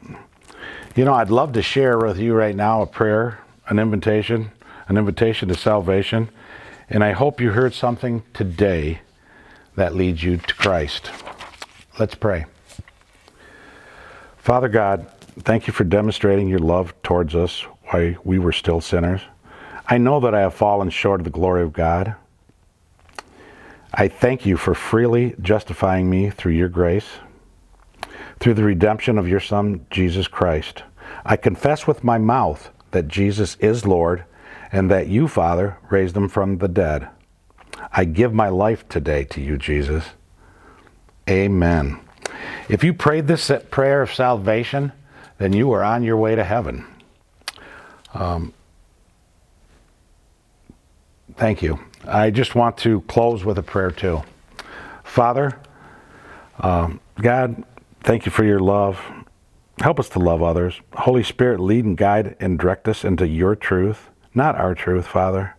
You 0.95 1.05
know, 1.05 1.13
I'd 1.13 1.31
love 1.31 1.53
to 1.53 1.63
share 1.63 1.99
with 1.99 2.19
you 2.19 2.33
right 2.33 2.57
now 2.57 2.81
a 2.81 2.87
prayer, 2.87 3.39
an 3.69 3.79
invitation, 3.79 4.51
an 4.89 4.97
invitation 4.97 5.49
to 5.49 5.55
salvation. 5.55 6.29
And 6.89 7.03
I 7.03 7.13
hope 7.13 7.41
you 7.41 7.51
heard 7.51 7.75
something 7.75 8.23
today 8.33 9.01
that 9.75 9.95
leads 9.95 10.23
you 10.23 10.37
to 10.37 10.55
Christ. 10.55 11.11
Let's 11.99 12.15
pray. 12.15 12.47
Father 14.39 14.69
God, 14.69 15.11
thank 15.41 15.67
you 15.67 15.73
for 15.73 15.85
demonstrating 15.85 16.49
your 16.49 16.61
love 16.61 16.95
towards 17.03 17.35
us 17.35 17.63
while 17.91 18.15
we 18.25 18.39
were 18.39 18.53
still 18.53 18.81
sinners. 18.81 19.21
I 19.89 19.99
know 19.99 20.21
that 20.21 20.35
I 20.35 20.41
have 20.41 20.55
fallen 20.55 20.91
short 20.91 21.21
of 21.21 21.25
the 21.25 21.31
glory 21.31 21.63
of 21.63 21.73
God. 21.73 22.15
I 23.93 24.09
thank 24.09 24.45
you 24.45 24.57
for 24.57 24.75
freely 24.75 25.35
justifying 25.41 26.11
me 26.11 26.31
through 26.31 26.53
your 26.53 26.69
grace, 26.69 27.07
through 28.41 28.55
the 28.55 28.65
redemption 28.65 29.17
of 29.19 29.29
your 29.29 29.41
Son, 29.41 29.87
Jesus 29.91 30.29
Christ. 30.29 30.83
I 31.25 31.37
confess 31.37 31.87
with 31.87 32.05
my 32.05 32.19
mouth 32.19 32.71
that 32.91 33.09
Jesus 33.09 33.57
is 33.61 33.87
Lord 33.87 34.25
and 34.73 34.91
that 34.91 35.09
you, 35.09 35.29
Father, 35.29 35.79
raised 35.91 36.17
him 36.17 36.29
from 36.29 36.59
the 36.59 36.69
dead. 36.69 37.09
I 37.93 38.05
give 38.05 38.33
my 38.33 38.49
life 38.49 38.89
today 38.89 39.25
to 39.25 39.41
you, 39.41 39.57
Jesus. 39.57 40.05
Amen. 41.29 42.01
If 42.69 42.85
you 42.85 42.93
prayed 42.93 43.27
this 43.27 43.51
prayer 43.71 44.03
of 44.03 44.13
salvation, 44.13 44.93
then 45.39 45.53
you 45.53 45.73
are 45.73 45.83
on 45.83 46.03
your 46.03 46.17
way 46.17 46.35
to 46.35 46.45
heaven. 46.45 46.87
Um, 48.15 48.53
thank 51.37 51.63
you. 51.63 51.79
I 52.07 52.31
just 52.31 52.55
want 52.55 52.79
to 52.79 53.03
close 53.03 53.45
with 53.45 53.59
a 53.59 53.63
prayer 53.63 53.91
too. 53.91 54.23
Father, 55.05 55.59
um, 56.61 57.01
God, 57.21 57.65
thank 58.03 58.27
you 58.27 58.33
for 58.33 58.45
your 58.45 58.61
love. 58.61 59.01
Help 59.81 60.01
us 60.01 60.09
to 60.11 60.19
love 60.19 60.43
others. 60.43 60.81
Holy 60.95 61.23
Spirit, 61.23 61.61
lead 61.61 61.85
and 61.85 61.97
guide 61.97 62.37
and 62.41 62.59
direct 62.59 62.89
us 62.89 63.05
into 63.05 63.27
your 63.29 63.55
truth, 63.55 64.09
not 64.35 64.57
our 64.57 64.75
truth, 64.75 65.07
Father. 65.07 65.55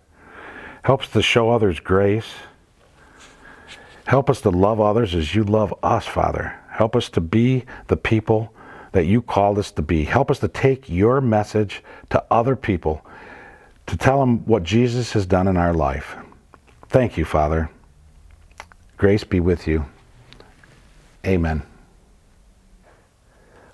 Help 0.84 1.03
us 1.03 1.10
to 1.10 1.21
show 1.21 1.51
others 1.51 1.80
grace. 1.80 2.34
Help 4.06 4.30
us 4.30 4.41
to 4.41 4.49
love 4.49 4.80
others 4.80 5.13
as 5.13 5.36
you 5.36 5.43
love 5.43 5.73
us, 5.84 6.08
Father. 6.08 6.58
Help 6.71 6.95
us 6.95 7.10
to 7.10 7.21
be 7.21 7.65
the 7.88 7.97
people 7.97 8.53
that 8.93 9.06
you 9.06 9.21
called 9.21 9.60
us 9.60 9.71
to 9.71 9.82
be. 9.82 10.06
Help 10.06 10.32
us 10.32 10.39
to 10.39 10.47
take 10.47 10.89
your 10.89 11.21
message 11.21 11.84
to 12.10 12.23
other 12.32 12.56
people, 12.56 13.06
to 13.86 13.97
tell 13.97 14.19
them 14.19 14.45
what 14.45 14.63
Jesus 14.63 15.13
has 15.13 15.25
done 15.25 15.47
in 15.47 15.58
our 15.58 15.73
life. 15.73 16.15
Thank 16.89 17.17
you, 17.17 17.25
Father. 17.25 17.69
Grace 18.97 19.23
be 19.23 19.39
with 19.39 19.67
you. 19.67 19.86
Amen. 21.25 21.62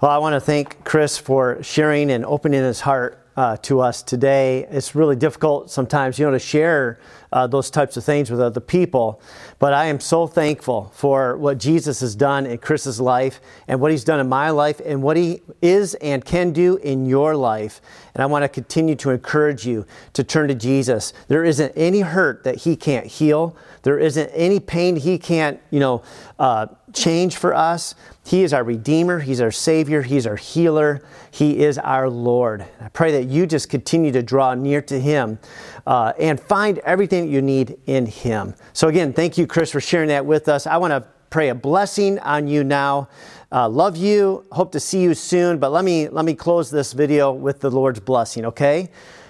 Well, 0.04 0.12
I 0.12 0.18
want 0.18 0.34
to 0.34 0.42
thank 0.42 0.84
Chris 0.84 1.18
for 1.18 1.64
sharing 1.64 2.12
and 2.12 2.26
opening 2.26 2.62
his 2.62 2.82
heart 2.82 3.26
uh, 3.38 3.56
to 3.62 3.80
us 3.80 4.04
today. 4.04 4.68
It's 4.70 4.96
really 4.96 5.16
difficult 5.16 5.72
sometimes, 5.72 6.20
you 6.20 6.26
know, 6.26 6.34
to 6.34 6.40
share 6.40 7.00
uh, 7.32 7.48
those 7.48 7.72
types 7.72 7.96
of 7.96 8.04
things 8.04 8.30
with 8.30 8.42
other 8.42 8.60
people. 8.60 9.22
But 9.60 9.74
I 9.74 9.86
am 9.86 10.02
so 10.02 10.28
thankful 10.28 10.92
for 10.94 11.38
what 11.38 11.58
Jesus 11.58 12.02
has 12.02 12.16
done 12.16 12.46
in 12.46 12.58
Chris's 12.58 13.00
life 13.00 13.40
and 13.70 13.80
what 13.80 13.92
he's 13.92 14.04
done 14.04 14.20
in 14.20 14.28
my 14.28 14.50
life 14.50 14.82
and 14.86 15.02
what 15.02 15.16
he 15.16 15.42
is 15.62 15.94
and 15.96 16.26
can 16.26 16.52
do 16.52 16.76
in 16.76 17.06
your 17.06 17.38
life. 17.38 17.80
And 18.14 18.22
I 18.22 18.26
want 18.26 18.44
to 18.44 18.50
continue 18.50 18.96
to 18.96 19.12
encourage 19.12 19.66
you 19.66 19.86
to 20.12 20.24
turn 20.26 20.50
to 20.50 20.56
Jesus. 20.56 21.14
There 21.30 21.46
isn't 21.46 21.72
any 21.78 22.02
hurt 22.02 22.44
that 22.44 22.58
he 22.58 22.76
can't 22.76 23.08
heal. 23.08 23.56
There 23.84 24.00
isn't 24.00 24.30
any 24.30 24.60
pain 24.60 24.96
he 24.96 25.18
can't, 25.18 25.60
you 25.70 25.80
know, 25.80 26.04
uh, 26.40 26.68
change 26.94 27.36
for 27.36 27.54
us. 27.54 27.96
He 28.26 28.44
is 28.44 28.54
our 28.54 28.64
Redeemer. 28.64 29.20
He's 29.20 29.42
our 29.42 29.52
Savior. 29.52 30.02
He's 30.02 30.26
our 30.26 30.38
healer. 30.38 31.06
He 31.32 31.60
is 31.60 31.78
our 31.78 32.10
Lord. 32.10 32.66
I 32.80 32.88
pray 32.90 33.12
that 33.12 33.26
you 33.26 33.46
just 33.46 33.70
continue 33.70 34.12
to 34.14 34.24
draw 34.24 34.54
near 34.54 34.82
to 34.84 35.00
Him 35.00 35.38
uh, 35.86 36.14
and 36.18 36.40
find 36.40 36.80
everything 36.80 37.30
you 37.30 37.42
need 37.42 37.78
in 37.86 38.06
Him. 38.06 38.56
So, 38.72 38.88
again, 38.88 39.12
thank 39.12 39.38
you, 39.38 39.46
Chris, 39.46 39.72
for 39.72 39.82
sharing 39.82 40.08
that 40.08 40.26
with 40.26 40.48
us. 40.48 40.66
I 40.66 40.78
want 40.78 40.92
to 40.92 41.06
pray 41.30 41.50
a 41.50 41.56
blessing 41.56 42.20
on 42.20 42.48
you 42.48 42.64
now. 42.64 43.10
Uh, 43.52 43.68
love 43.68 43.98
you. 43.98 44.46
Hope 44.52 44.72
to 44.72 44.80
see 44.80 45.02
you 45.02 45.14
soon. 45.14 45.58
But 45.58 45.72
let 45.72 45.84
me 45.84 46.08
let 46.08 46.26
me 46.26 46.36
close 46.36 46.72
this 46.72 46.94
video 46.94 47.32
with 47.32 47.60
the 47.60 47.70
Lord's 47.70 48.00
blessing. 48.00 48.46
Okay. 48.46 48.90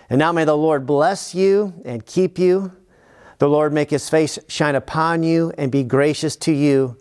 And 0.10 0.20
now 0.20 0.32
may 0.32 0.46
the 0.46 0.56
Lord 0.56 0.86
bless 0.86 1.34
you 1.34 1.74
and 1.86 2.06
keep 2.06 2.38
you. 2.38 2.72
The 3.44 3.50
Lord 3.50 3.74
make 3.74 3.90
His 3.90 4.10
face 4.10 4.40
shine 4.48 4.74
upon 4.74 5.22
you 5.22 5.52
and 5.58 5.70
be 5.70 5.84
gracious 5.84 6.38
to 6.38 6.54
you 6.54 6.96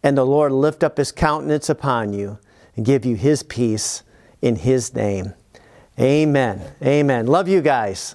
and 0.00 0.16
the 0.16 0.24
Lord 0.24 0.52
lift 0.52 0.84
up 0.84 0.96
his 0.96 1.10
countenance 1.10 1.68
upon 1.68 2.12
you 2.12 2.38
and 2.76 2.86
give 2.86 3.04
you 3.04 3.16
his 3.16 3.42
peace 3.42 4.04
in 4.40 4.54
his 4.54 4.94
name. 4.94 5.34
Amen. 5.98 6.62
Amen. 6.84 7.26
Love 7.26 7.48
you 7.48 7.60
guys. 7.60 8.14